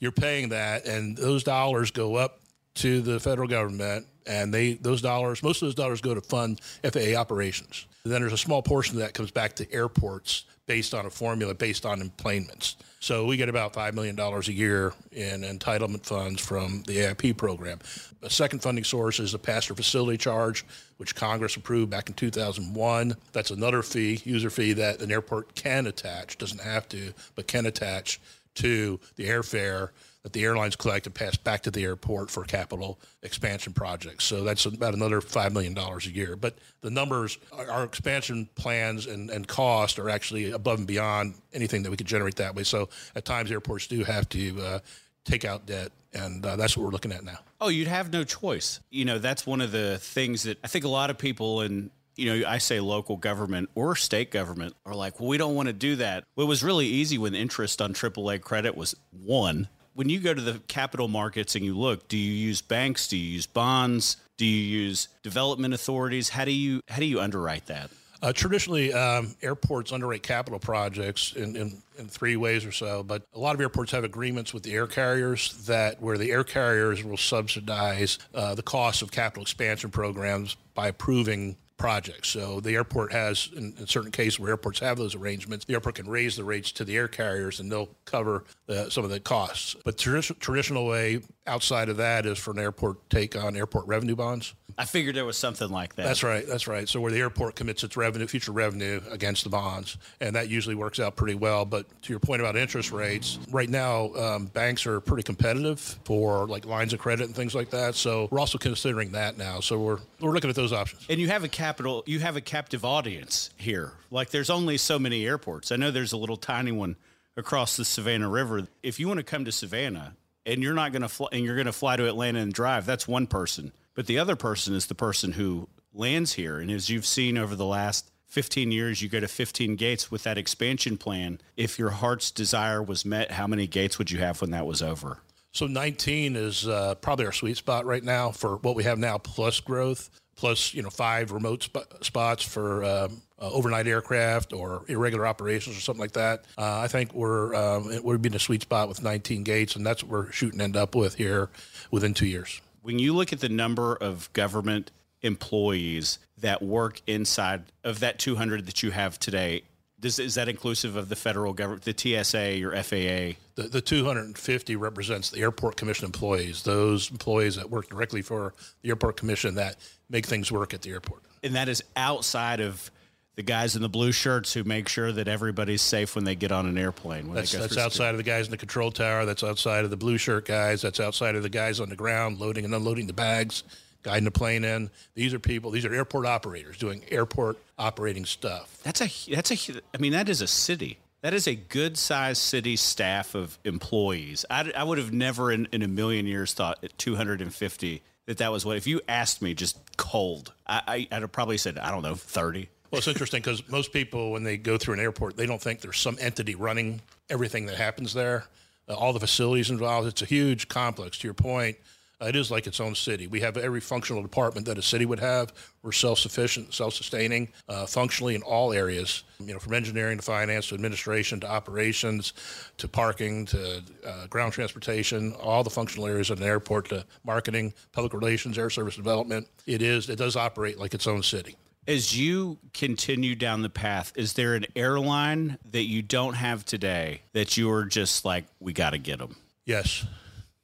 you're 0.00 0.12
paying 0.12 0.50
that, 0.50 0.86
and 0.86 1.16
those 1.16 1.42
dollars 1.42 1.90
go 1.90 2.16
up 2.16 2.40
to 2.76 3.00
the 3.00 3.18
federal 3.18 3.48
government, 3.48 4.06
and 4.26 4.52
they 4.52 4.74
those 4.74 5.00
dollars, 5.00 5.42
most 5.42 5.62
of 5.62 5.66
those 5.66 5.74
dollars 5.74 6.00
go 6.00 6.14
to 6.14 6.20
fund 6.20 6.60
FAA 6.84 7.18
operations. 7.18 7.86
And 8.04 8.12
then 8.12 8.20
there's 8.20 8.34
a 8.34 8.38
small 8.38 8.62
portion 8.62 8.98
that 8.98 9.14
comes 9.14 9.30
back 9.30 9.54
to 9.56 9.72
airports 9.72 10.44
based 10.66 10.94
on 10.94 11.06
a 11.06 11.10
formula 11.10 11.54
based 11.54 11.86
on 11.86 12.00
enplanements. 12.00 12.76
So 13.06 13.24
we 13.24 13.36
get 13.36 13.48
about 13.48 13.72
$5 13.72 13.94
million 13.94 14.18
a 14.18 14.40
year 14.50 14.92
in 15.12 15.42
entitlement 15.42 16.04
funds 16.04 16.44
from 16.44 16.82
the 16.88 16.96
AIP 16.96 17.36
program. 17.36 17.78
A 18.22 18.28
second 18.28 18.64
funding 18.64 18.82
source 18.82 19.20
is 19.20 19.30
the 19.30 19.38
passenger 19.38 19.76
facility 19.76 20.18
charge, 20.18 20.66
which 20.96 21.14
Congress 21.14 21.54
approved 21.54 21.88
back 21.88 22.08
in 22.08 22.16
2001. 22.16 23.14
That's 23.32 23.52
another 23.52 23.84
fee, 23.84 24.20
user 24.24 24.50
fee, 24.50 24.72
that 24.72 25.02
an 25.02 25.12
airport 25.12 25.54
can 25.54 25.86
attach, 25.86 26.36
doesn't 26.36 26.60
have 26.60 26.88
to, 26.88 27.14
but 27.36 27.46
can 27.46 27.66
attach 27.66 28.20
to 28.56 28.98
the 29.14 29.28
airfare 29.28 29.90
that 30.26 30.32
the 30.32 30.42
airlines 30.42 30.74
collect 30.74 31.06
and 31.06 31.14
pass 31.14 31.36
back 31.36 31.62
to 31.62 31.70
the 31.70 31.84
airport 31.84 32.32
for 32.32 32.42
capital 32.42 32.98
expansion 33.22 33.72
projects. 33.72 34.24
So 34.24 34.42
that's 34.42 34.64
about 34.64 34.92
another 34.92 35.20
$5 35.20 35.52
million 35.52 35.78
a 35.78 36.00
year. 36.08 36.34
But 36.34 36.58
the 36.80 36.90
numbers, 36.90 37.38
our 37.52 37.84
expansion 37.84 38.48
plans 38.56 39.06
and, 39.06 39.30
and 39.30 39.46
cost 39.46 40.00
are 40.00 40.10
actually 40.10 40.50
above 40.50 40.78
and 40.78 40.86
beyond 40.88 41.36
anything 41.52 41.84
that 41.84 41.92
we 41.92 41.96
could 41.96 42.08
generate 42.08 42.34
that 42.36 42.56
way. 42.56 42.64
So 42.64 42.88
at 43.14 43.24
times 43.24 43.52
airports 43.52 43.86
do 43.86 44.02
have 44.02 44.28
to 44.30 44.60
uh, 44.60 44.78
take 45.24 45.44
out 45.44 45.64
debt. 45.64 45.92
And 46.12 46.44
uh, 46.44 46.56
that's 46.56 46.76
what 46.76 46.82
we're 46.82 46.90
looking 46.90 47.12
at 47.12 47.22
now. 47.22 47.38
Oh, 47.60 47.68
you'd 47.68 47.86
have 47.86 48.12
no 48.12 48.24
choice. 48.24 48.80
You 48.90 49.04
know, 49.04 49.20
that's 49.20 49.46
one 49.46 49.60
of 49.60 49.70
the 49.70 49.98
things 49.98 50.42
that 50.42 50.58
I 50.64 50.66
think 50.66 50.84
a 50.84 50.88
lot 50.88 51.08
of 51.08 51.18
people 51.18 51.60
in 51.60 51.92
you 52.16 52.40
know, 52.40 52.48
I 52.48 52.58
say 52.58 52.80
local 52.80 53.16
government 53.16 53.68
or 53.74 53.94
state 53.94 54.30
government 54.30 54.74
are 54.86 54.94
like, 54.94 55.20
well, 55.20 55.28
we 55.28 55.36
don't 55.36 55.54
want 55.54 55.66
to 55.68 55.74
do 55.74 55.96
that. 55.96 56.24
Well, 56.34 56.46
it 56.46 56.48
was 56.48 56.64
really 56.64 56.86
easy 56.86 57.18
when 57.18 57.34
interest 57.34 57.82
on 57.82 57.92
AAA 57.92 58.40
credit 58.40 58.74
was 58.74 58.96
one 59.12 59.68
when 59.96 60.10
you 60.10 60.20
go 60.20 60.34
to 60.34 60.42
the 60.42 60.60
capital 60.68 61.08
markets 61.08 61.56
and 61.56 61.64
you 61.64 61.76
look, 61.76 62.06
do 62.06 62.18
you 62.18 62.32
use 62.32 62.60
banks? 62.60 63.08
Do 63.08 63.16
you 63.16 63.32
use 63.32 63.46
bonds? 63.46 64.18
Do 64.36 64.44
you 64.44 64.60
use 64.60 65.08
development 65.22 65.72
authorities? 65.72 66.28
How 66.28 66.44
do 66.44 66.52
you 66.52 66.82
how 66.88 66.98
do 66.98 67.06
you 67.06 67.18
underwrite 67.18 67.66
that? 67.66 67.90
Uh, 68.22 68.32
traditionally, 68.32 68.92
um, 68.92 69.34
airports 69.42 69.92
underwrite 69.92 70.22
capital 70.22 70.58
projects 70.58 71.34
in, 71.34 71.54
in, 71.54 71.82
in, 71.98 72.08
three 72.08 72.34
ways 72.34 72.64
or 72.64 72.72
so, 72.72 73.02
but 73.02 73.22
a 73.34 73.38
lot 73.38 73.54
of 73.54 73.60
airports 73.60 73.92
have 73.92 74.04
agreements 74.04 74.54
with 74.54 74.62
the 74.62 74.72
air 74.72 74.86
carriers 74.86 75.52
that 75.66 76.00
where 76.00 76.16
the 76.16 76.30
air 76.30 76.42
carriers 76.42 77.04
will 77.04 77.18
subsidize 77.18 78.18
uh, 78.34 78.54
the 78.54 78.62
cost 78.62 79.02
of 79.02 79.10
capital 79.10 79.42
expansion 79.42 79.90
programs 79.90 80.56
by 80.74 80.88
approving 80.88 81.56
projects. 81.76 82.28
So 82.28 82.60
the 82.60 82.74
airport 82.74 83.12
has, 83.12 83.50
in, 83.54 83.74
in, 83.78 83.86
certain 83.86 84.10
cases 84.10 84.40
where 84.40 84.50
airports 84.50 84.80
have 84.80 84.96
those 84.96 85.14
arrangements, 85.14 85.64
the 85.64 85.74
airport 85.74 85.96
can 85.96 86.08
raise 86.08 86.36
the 86.36 86.44
rates 86.44 86.72
to 86.72 86.84
the 86.84 86.96
air 86.96 87.08
carriers 87.08 87.60
and 87.60 87.70
they'll 87.70 87.90
cover 88.04 88.44
some 88.88 89.04
of 89.04 89.10
the 89.10 89.20
costs. 89.20 89.76
But 89.84 89.96
tradi- 89.96 90.38
traditional 90.38 90.86
way 90.86 91.20
outside 91.46 91.88
of 91.88 91.98
that 91.98 92.26
is 92.26 92.38
for 92.38 92.52
an 92.52 92.58
airport 92.58 93.08
take 93.10 93.36
on 93.36 93.56
airport 93.56 93.86
revenue 93.86 94.16
bonds. 94.16 94.54
I 94.78 94.84
figured 94.84 95.14
there 95.16 95.24
was 95.24 95.38
something 95.38 95.70
like 95.70 95.94
that. 95.94 96.04
That's 96.04 96.22
right. 96.22 96.46
That's 96.46 96.66
right. 96.66 96.86
So 96.86 97.00
where 97.00 97.10
the 97.10 97.20
airport 97.20 97.54
commits 97.54 97.82
its 97.82 97.96
revenue, 97.96 98.26
future 98.26 98.52
revenue 98.52 99.00
against 99.10 99.44
the 99.44 99.50
bonds, 99.50 99.96
and 100.20 100.36
that 100.36 100.50
usually 100.50 100.74
works 100.74 101.00
out 101.00 101.16
pretty 101.16 101.34
well. 101.34 101.64
But 101.64 101.86
to 102.02 102.12
your 102.12 102.20
point 102.20 102.42
about 102.42 102.56
interest 102.56 102.92
rates, 102.92 103.38
right 103.50 103.70
now 103.70 104.12
um, 104.14 104.46
banks 104.46 104.84
are 104.86 105.00
pretty 105.00 105.22
competitive 105.22 105.80
for 106.04 106.46
like 106.46 106.66
lines 106.66 106.92
of 106.92 106.98
credit 106.98 107.24
and 107.24 107.34
things 107.34 107.54
like 107.54 107.70
that. 107.70 107.94
So 107.94 108.28
we're 108.30 108.40
also 108.40 108.58
considering 108.58 109.12
that 109.12 109.38
now. 109.38 109.60
So 109.60 109.78
we're 109.78 109.98
we're 110.20 110.32
looking 110.32 110.50
at 110.50 110.56
those 110.56 110.74
options. 110.74 111.06
And 111.08 111.18
you 111.18 111.28
have 111.28 111.42
a 111.42 111.48
capital, 111.48 112.02
you 112.06 112.20
have 112.20 112.36
a 112.36 112.42
captive 112.42 112.84
audience 112.84 113.50
here. 113.56 113.92
Like 114.10 114.30
there's 114.30 114.50
only 114.50 114.76
so 114.76 114.98
many 114.98 115.24
airports. 115.26 115.72
I 115.72 115.76
know 115.76 115.90
there's 115.90 116.12
a 116.12 116.18
little 116.18 116.36
tiny 116.36 116.72
one 116.72 116.96
across 117.36 117.76
the 117.76 117.84
Savannah 117.84 118.28
River. 118.28 118.66
If 118.82 119.00
you 119.00 119.08
want 119.08 119.18
to 119.18 119.24
come 119.24 119.46
to 119.46 119.52
Savannah 119.52 120.16
and 120.46 120.62
you're 120.62 120.74
not 120.74 120.92
going 120.92 121.02
to 121.02 121.08
fly, 121.08 121.28
and 121.32 121.44
you're 121.44 121.56
going 121.56 121.66
to 121.66 121.72
fly 121.72 121.96
to 121.96 122.06
Atlanta 122.06 122.38
and 122.38 122.52
drive, 122.52 122.86
that's 122.86 123.06
one 123.06 123.26
person 123.26 123.72
but 123.96 124.06
the 124.06 124.18
other 124.20 124.36
person 124.36 124.74
is 124.74 124.86
the 124.86 124.94
person 124.94 125.32
who 125.32 125.68
lands 125.92 126.34
here. 126.34 126.60
And 126.60 126.70
as 126.70 126.88
you've 126.88 127.06
seen 127.06 127.36
over 127.36 127.56
the 127.56 127.64
last 127.64 128.10
15 128.26 128.70
years, 128.70 129.02
you 129.02 129.08
go 129.08 129.18
to 129.18 129.26
15 129.26 129.74
gates 129.74 130.10
with 130.10 130.22
that 130.24 130.38
expansion 130.38 130.98
plan. 130.98 131.40
If 131.56 131.78
your 131.78 131.90
heart's 131.90 132.30
desire 132.30 132.82
was 132.82 133.04
met, 133.04 133.32
how 133.32 133.46
many 133.46 133.66
gates 133.66 133.98
would 133.98 134.10
you 134.10 134.18
have 134.18 134.40
when 134.40 134.50
that 134.50 134.66
was 134.66 134.82
over? 134.82 135.22
So 135.52 135.66
19 135.66 136.36
is 136.36 136.68
uh, 136.68 136.96
probably 136.96 137.24
our 137.24 137.32
sweet 137.32 137.56
spot 137.56 137.86
right 137.86 138.04
now 138.04 138.30
for 138.30 138.56
what 138.58 138.76
we 138.76 138.84
have 138.84 138.98
now 138.98 139.16
plus 139.16 139.58
growth. 139.60 140.10
plus 140.36 140.74
you 140.74 140.82
know 140.82 140.90
five 140.90 141.32
remote 141.32 141.62
sp- 141.64 141.88
spots 142.02 142.42
for 142.42 142.84
um, 142.84 143.22
uh, 143.40 143.50
overnight 143.50 143.86
aircraft 143.86 144.52
or 144.52 144.84
irregular 144.88 145.26
operations 145.26 145.76
or 145.76 145.80
something 145.80 146.00
like 146.00 146.12
that. 146.12 146.44
Uh, 146.56 146.80
I 146.80 146.88
think 146.88 147.12
we're 147.14 147.54
um, 147.54 148.02
we're 148.02 148.16
in 148.16 148.34
a 148.34 148.38
sweet 148.38 148.62
spot 148.62 148.88
with 148.88 149.02
19 149.02 149.42
gates, 149.42 149.76
and 149.76 149.86
that's 149.86 150.02
what 150.02 150.10
we're 150.10 150.32
shooting 150.32 150.58
to 150.58 150.64
end 150.64 150.76
up 150.76 150.94
with 150.94 151.14
here 151.14 151.50
within 151.90 152.14
two 152.14 152.26
years. 152.26 152.60
When 152.82 152.98
you 152.98 153.14
look 153.14 153.32
at 153.32 153.40
the 153.40 153.48
number 153.48 153.94
of 153.96 154.32
government 154.32 154.90
employees 155.22 156.18
that 156.38 156.62
work 156.62 157.00
inside 157.06 157.64
of 157.82 158.00
that 158.00 158.18
200 158.18 158.66
that 158.66 158.82
you 158.82 158.90
have 158.90 159.18
today, 159.18 159.62
does, 159.98 160.18
is 160.18 160.34
that 160.34 160.48
inclusive 160.48 160.96
of 160.96 161.08
the 161.08 161.16
federal 161.16 161.52
government, 161.52 161.82
the 161.82 161.94
TSA, 161.96 162.56
your 162.56 162.72
FAA? 162.72 163.38
The, 163.54 163.68
the 163.70 163.80
250 163.80 164.76
represents 164.76 165.30
the 165.30 165.40
Airport 165.40 165.76
Commission 165.76 166.04
employees, 166.04 166.62
those 166.62 167.10
employees 167.10 167.56
that 167.56 167.70
work 167.70 167.88
directly 167.88 168.22
for 168.22 168.54
the 168.82 168.90
Airport 168.90 169.16
Commission 169.16 169.54
that 169.54 169.76
make 170.10 170.26
things 170.26 170.52
work 170.52 170.74
at 170.74 170.82
the 170.82 170.90
airport. 170.90 171.22
And 171.42 171.54
that 171.54 171.68
is 171.68 171.82
outside 171.96 172.60
of 172.60 172.90
the 173.36 173.42
guys 173.42 173.76
in 173.76 173.82
the 173.82 173.88
blue 173.88 174.12
shirts 174.12 174.54
who 174.54 174.64
make 174.64 174.88
sure 174.88 175.12
that 175.12 175.28
everybody's 175.28 175.82
safe 175.82 176.14
when 176.14 176.24
they 176.24 176.34
get 176.34 176.50
on 176.50 176.66
an 176.66 176.78
airplane. 176.78 177.32
That's, 177.34 177.52
that's 177.52 177.76
outside 177.76 178.10
of 178.10 178.16
the 178.16 178.22
guys 178.22 178.46
in 178.46 178.50
the 178.50 178.56
control 178.56 178.90
tower. 178.90 179.26
That's 179.26 179.44
outside 179.44 179.84
of 179.84 179.90
the 179.90 179.96
blue 179.96 180.16
shirt 180.16 180.46
guys. 180.46 180.80
That's 180.80 181.00
outside 181.00 181.36
of 181.36 181.42
the 181.42 181.50
guys 181.50 181.78
on 181.78 181.90
the 181.90 181.96
ground 181.96 182.40
loading 182.40 182.64
and 182.64 182.74
unloading 182.74 183.06
the 183.06 183.12
bags, 183.12 183.62
guiding 184.02 184.24
the 184.24 184.30
plane 184.30 184.64
in. 184.64 184.90
These 185.14 185.34
are 185.34 185.38
people. 185.38 185.70
These 185.70 185.84
are 185.84 185.94
airport 185.94 186.24
operators 186.24 186.78
doing 186.78 187.02
airport 187.10 187.58
operating 187.78 188.24
stuff. 188.24 188.80
That's 188.82 189.02
a. 189.02 189.34
That's 189.34 189.50
a. 189.52 189.80
I 189.94 189.98
mean, 189.98 190.12
that 190.12 190.30
is 190.30 190.40
a 190.40 190.46
city. 190.46 190.98
That 191.20 191.34
is 191.34 191.46
a 191.46 191.54
good 191.54 191.98
sized 191.98 192.40
city 192.40 192.76
staff 192.76 193.34
of 193.34 193.58
employees. 193.64 194.46
I, 194.48 194.72
I 194.74 194.84
would 194.84 194.96
have 194.96 195.12
never 195.12 195.52
in, 195.52 195.68
in 195.72 195.82
a 195.82 195.88
million 195.88 196.26
years 196.26 196.54
thought 196.54 196.78
at 196.82 196.96
250 196.96 198.02
that 198.26 198.38
that 198.38 198.50
was 198.50 198.64
what. 198.64 198.78
If 198.78 198.86
you 198.86 199.02
asked 199.08 199.42
me 199.42 199.52
just 199.52 199.76
cold, 199.98 200.54
I, 200.66 200.82
I, 200.86 201.16
I'd 201.16 201.22
have 201.22 201.32
probably 201.32 201.58
said 201.58 201.76
I 201.76 201.90
don't 201.90 202.02
know 202.02 202.14
30. 202.14 202.70
Well, 202.90 202.98
it's 202.98 203.08
interesting 203.08 203.40
because 203.40 203.68
most 203.68 203.92
people, 203.92 204.30
when 204.30 204.44
they 204.44 204.56
go 204.56 204.78
through 204.78 204.94
an 204.94 205.00
airport, 205.00 205.36
they 205.36 205.46
don't 205.46 205.60
think 205.60 205.80
there's 205.80 205.98
some 205.98 206.16
entity 206.20 206.54
running 206.54 207.00
everything 207.28 207.66
that 207.66 207.76
happens 207.76 208.14
there, 208.14 208.44
uh, 208.88 208.94
all 208.94 209.12
the 209.12 209.20
facilities 209.20 209.70
involved. 209.70 210.06
It's 210.06 210.22
a 210.22 210.26
huge 210.26 210.68
complex. 210.68 211.18
To 211.18 211.26
your 211.26 211.34
point, 211.34 211.76
uh, 212.20 212.26
it 212.26 212.36
is 212.36 212.50
like 212.50 212.66
its 212.66 212.80
own 212.80 212.94
city. 212.94 213.26
We 213.26 213.40
have 213.40 213.56
every 213.56 213.80
functional 213.80 214.22
department 214.22 214.66
that 214.66 214.78
a 214.78 214.82
city 214.82 215.04
would 215.04 215.18
have. 215.18 215.52
We're 215.82 215.92
self-sufficient, 215.92 216.72
self-sustaining, 216.72 217.48
uh, 217.68 217.86
functionally 217.86 218.36
in 218.36 218.42
all 218.42 218.72
areas. 218.72 219.24
You 219.40 219.52
know, 219.52 219.58
from 219.58 219.74
engineering 219.74 220.16
to 220.18 220.22
finance 220.22 220.68
to 220.68 220.76
administration 220.76 221.40
to 221.40 221.50
operations 221.50 222.32
to 222.78 222.88
parking 222.88 223.46
to 223.46 223.82
uh, 224.06 224.26
ground 224.28 224.52
transportation, 224.52 225.34
all 225.34 225.64
the 225.64 225.70
functional 225.70 226.06
areas 226.06 226.30
of 226.30 226.40
an 226.40 226.46
airport 226.46 226.88
to 226.90 227.04
marketing, 227.24 227.74
public 227.92 228.14
relations, 228.14 228.56
air 228.56 228.70
service 228.70 228.96
development. 228.96 229.48
It 229.66 229.82
is. 229.82 230.08
It 230.08 230.16
does 230.16 230.36
operate 230.36 230.78
like 230.78 230.94
its 230.94 231.08
own 231.08 231.22
city. 231.22 231.56
As 231.88 232.18
you 232.18 232.58
continue 232.74 233.36
down 233.36 233.62
the 233.62 233.70
path, 233.70 234.12
is 234.16 234.32
there 234.32 234.54
an 234.54 234.66
airline 234.74 235.58
that 235.70 235.84
you 235.84 236.02
don't 236.02 236.34
have 236.34 236.64
today 236.64 237.22
that 237.32 237.56
you're 237.56 237.84
just 237.84 238.24
like, 238.24 238.44
we 238.58 238.72
got 238.72 238.90
to 238.90 238.98
get 238.98 239.18
them? 239.18 239.36
Yes, 239.64 240.04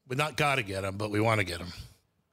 we 0.08 0.16
not 0.16 0.36
got 0.36 0.56
to 0.56 0.62
get 0.62 0.82
them, 0.82 0.96
but 0.96 1.10
we 1.10 1.20
want 1.20 1.38
to 1.38 1.44
get 1.44 1.58
them. 1.58 1.72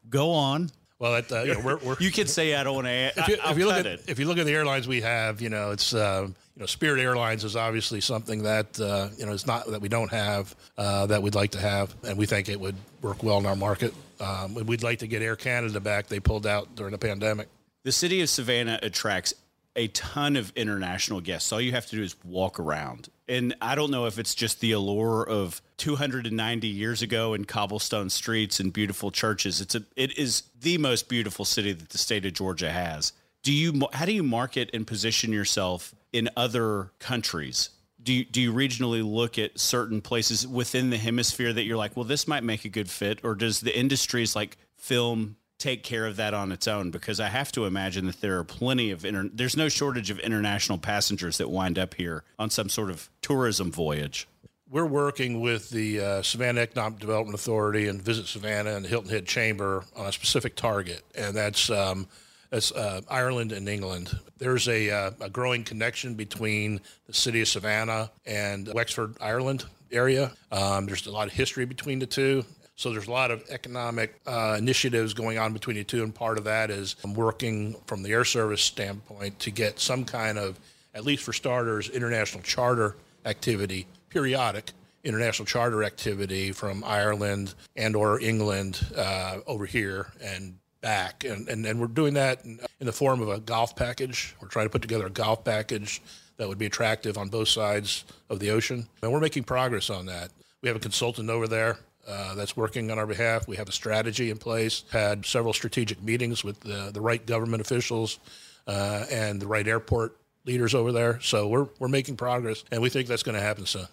Go 0.09 0.31
on. 0.31 0.71
Well, 0.97 1.21
uh, 1.31 1.43
you 1.43 1.53
know, 1.53 1.61
we're, 1.61 1.77
we're 1.77 1.95
you 1.99 2.11
can 2.11 2.27
say 2.27 2.55
I 2.55 2.63
don't 2.63 2.75
want 2.75 2.87
to. 2.87 3.11
If 3.15 3.27
you, 3.27 3.37
if 3.43 3.57
you 3.57 3.67
look 3.67 3.77
at 3.77 3.85
it. 3.85 4.03
if 4.07 4.19
you 4.19 4.25
look 4.25 4.37
at 4.37 4.45
the 4.45 4.53
airlines 4.53 4.87
we 4.87 5.01
have, 5.01 5.39
you 5.39 5.49
know, 5.49 5.71
it's 5.71 5.93
uh, 5.93 6.27
you 6.27 6.59
know, 6.59 6.65
Spirit 6.65 6.99
Airlines 6.99 7.45
is 7.45 7.55
obviously 7.55 8.01
something 8.01 8.43
that 8.43 8.79
uh, 8.81 9.07
you 9.17 9.25
know 9.25 9.31
it's 9.31 9.47
not 9.47 9.65
that 9.67 9.79
we 9.81 9.87
don't 9.87 10.11
have 10.11 10.53
uh, 10.77 11.05
that 11.05 11.21
we'd 11.23 11.35
like 11.35 11.51
to 11.51 11.59
have, 11.59 11.95
and 12.03 12.17
we 12.17 12.25
think 12.25 12.49
it 12.49 12.59
would 12.59 12.75
work 13.01 13.23
well 13.23 13.37
in 13.37 13.45
our 13.45 13.55
market. 13.55 13.93
Um, 14.19 14.55
we'd 14.55 14.83
like 14.83 14.99
to 14.99 15.07
get 15.07 15.21
Air 15.21 15.37
Canada 15.37 15.79
back. 15.79 16.07
They 16.07 16.19
pulled 16.19 16.45
out 16.45 16.75
during 16.75 16.91
the 16.91 16.97
pandemic. 16.97 17.47
The 17.83 17.91
city 17.91 18.21
of 18.21 18.29
Savannah 18.29 18.79
attracts 18.81 19.33
a 19.75 19.87
ton 19.87 20.35
of 20.35 20.51
international 20.55 21.21
guests. 21.21 21.53
All 21.53 21.61
you 21.61 21.71
have 21.71 21.85
to 21.87 21.95
do 21.95 22.03
is 22.03 22.15
walk 22.25 22.59
around. 22.59 23.09
And 23.29 23.55
I 23.61 23.75
don't 23.75 23.91
know 23.91 24.07
if 24.07 24.19
it's 24.19 24.35
just 24.35 24.59
the 24.59 24.73
allure 24.73 25.23
of 25.23 25.61
290 25.77 26.67
years 26.67 27.01
ago 27.01 27.33
in 27.33 27.45
cobblestone 27.45 28.09
streets 28.09 28.59
and 28.59 28.73
beautiful 28.73 29.11
churches. 29.11 29.61
It's 29.61 29.75
a 29.75 29.83
it 29.95 30.17
is 30.17 30.43
the 30.59 30.77
most 30.77 31.07
beautiful 31.07 31.45
city 31.45 31.71
that 31.71 31.89
the 31.89 31.97
state 31.97 32.25
of 32.25 32.33
Georgia 32.33 32.71
has. 32.71 33.13
Do 33.43 33.53
you 33.53 33.87
how 33.93 34.05
do 34.05 34.11
you 34.11 34.23
market 34.23 34.69
and 34.73 34.85
position 34.85 35.31
yourself 35.31 35.95
in 36.11 36.29
other 36.35 36.91
countries? 36.99 37.69
Do 38.01 38.13
you, 38.13 38.25
do 38.25 38.41
you 38.41 38.53
regionally 38.53 39.03
look 39.03 39.37
at 39.37 39.59
certain 39.59 40.01
places 40.01 40.47
within 40.47 40.89
the 40.89 40.97
hemisphere 40.97 41.51
that 41.51 41.63
you're 41.63 41.77
like, 41.77 41.95
well, 41.95 42.05
this 42.05 42.29
might 42.29 42.43
make 42.43 42.63
a 42.63 42.69
good 42.69 42.89
fit, 42.89 43.19
or 43.23 43.35
does 43.35 43.59
the 43.59 43.77
industries 43.77 44.37
like 44.37 44.57
film, 44.77 45.35
take 45.59 45.83
care 45.83 46.05
of 46.05 46.15
that 46.15 46.33
on 46.33 46.51
its 46.51 46.67
own 46.67 46.89
because 46.89 47.19
I 47.19 47.27
have 47.27 47.51
to 47.51 47.65
imagine 47.65 48.07
that 48.07 48.21
there 48.21 48.39
are 48.39 48.43
plenty 48.43 48.91
of 48.91 49.05
inter- 49.05 49.29
there's 49.31 49.57
no 49.57 49.69
shortage 49.69 50.09
of 50.09 50.17
international 50.19 50.77
passengers 50.77 51.37
that 51.37 51.49
wind 51.49 51.77
up 51.77 51.93
here 51.93 52.23
on 52.39 52.49
some 52.49 52.69
sort 52.69 52.89
of 52.89 53.09
tourism 53.21 53.71
voyage. 53.71 54.27
We're 54.71 54.85
working 54.85 55.41
with 55.41 55.69
the 55.69 55.99
uh, 55.99 56.21
Savannah 56.21 56.61
Economic 56.61 56.99
Development 56.99 57.35
Authority 57.35 57.87
and 57.87 58.01
Visit 58.01 58.27
Savannah 58.27 58.75
and 58.75 58.85
Hilton 58.85 59.09
Head 59.09 59.25
Chamber 59.25 59.83
on 59.95 60.05
a 60.07 60.11
specific 60.11 60.55
target, 60.55 61.03
and 61.15 61.35
that's 61.35 61.69
um, 61.69 62.07
that's 62.49 62.71
uh, 62.71 63.01
Ireland 63.09 63.51
and 63.51 63.67
England. 63.67 64.17
There's 64.37 64.67
a, 64.67 64.89
uh, 64.89 65.11
a 65.21 65.29
growing 65.29 65.63
connection 65.63 66.15
between 66.15 66.81
the 67.07 67.13
city 67.13 67.41
of 67.41 67.47
Savannah 67.47 68.11
and 68.25 68.71
Wexford, 68.73 69.15
Ireland 69.21 69.65
area. 69.91 70.31
Um, 70.51 70.85
there's 70.85 71.05
a 71.07 71.11
lot 71.11 71.27
of 71.27 71.33
history 71.33 71.65
between 71.65 71.99
the 71.99 72.05
two. 72.05 72.45
So 72.79 72.93
there's 72.93 73.07
a 73.07 73.11
lot 73.11 73.29
of 73.29 73.43
economic 73.49 74.21
uh, 74.25 74.55
initiatives 74.57 75.13
going 75.13 75.37
on 75.37 75.51
between 75.51 75.75
the 75.75 75.83
two, 75.83 76.01
and 76.01 76.15
part 76.15 76.37
of 76.37 76.45
that 76.45 76.71
is 76.71 76.95
working 77.03 77.75
from 77.87 78.03
the 78.03 78.13
air 78.13 78.23
service 78.23 78.61
standpoint 78.61 79.37
to 79.39 79.51
get 79.51 79.81
some 79.81 80.05
kind 80.05 80.37
of, 80.37 80.57
at 80.95 81.03
least 81.03 81.23
for 81.23 81.33
starters, 81.33 81.89
international 81.89 82.41
charter 82.41 82.95
activity, 83.25 83.85
periodic 84.07 84.71
international 85.03 85.45
charter 85.45 85.83
activity 85.83 86.53
from 86.53 86.81
Ireland 86.85 87.53
and 87.75 87.97
or 87.97 88.21
England 88.21 88.79
uh, 88.95 89.39
over 89.45 89.65
here 89.65 90.13
and 90.23 90.57
back, 90.79 91.25
and, 91.25 91.49
and 91.49 91.65
and 91.65 91.81
we're 91.81 91.87
doing 91.87 92.13
that 92.13 92.45
in, 92.45 92.61
in 92.79 92.85
the 92.85 92.93
form 92.93 93.21
of 93.21 93.27
a 93.27 93.41
golf 93.41 93.75
package. 93.75 94.37
We're 94.41 94.47
trying 94.47 94.67
to 94.67 94.69
put 94.69 94.81
together 94.81 95.07
a 95.07 95.09
golf 95.09 95.43
package 95.43 96.01
that 96.37 96.47
would 96.47 96.57
be 96.57 96.67
attractive 96.67 97.17
on 97.17 97.27
both 97.27 97.49
sides 97.49 98.05
of 98.29 98.39
the 98.39 98.51
ocean, 98.51 98.87
and 99.01 99.11
we're 99.11 99.19
making 99.19 99.43
progress 99.43 99.89
on 99.89 100.05
that. 100.05 100.31
We 100.61 100.69
have 100.69 100.77
a 100.77 100.81
consultant 100.81 101.29
over 101.29 101.45
there 101.45 101.77
uh, 102.09 102.35
that's 102.35 102.57
working 102.57 102.91
on 102.91 102.97
our 102.97 103.05
behalf. 103.05 103.47
We 103.47 103.55
have 103.57 103.69
a 103.69 103.71
strategy 103.71 104.31
in 104.31 104.37
place, 104.37 104.83
had 104.91 105.25
several 105.25 105.53
strategic 105.53 106.01
meetings 106.01 106.43
with 106.43 106.59
the, 106.61 106.89
the 106.91 107.01
right 107.01 107.23
government 107.25 107.61
officials 107.61 108.19
uh, 108.67 109.05
and 109.11 109.41
the 109.41 109.47
right 109.47 109.67
airport 109.67 110.17
leaders 110.45 110.73
over 110.73 110.91
there. 110.91 111.19
So 111.21 111.47
we're, 111.47 111.67
we're 111.77 111.87
making 111.87 112.17
progress, 112.17 112.63
and 112.71 112.81
we 112.81 112.89
think 112.89 113.07
that's 113.07 113.23
going 113.23 113.35
to 113.35 113.41
happen 113.41 113.65
soon. 113.65 113.87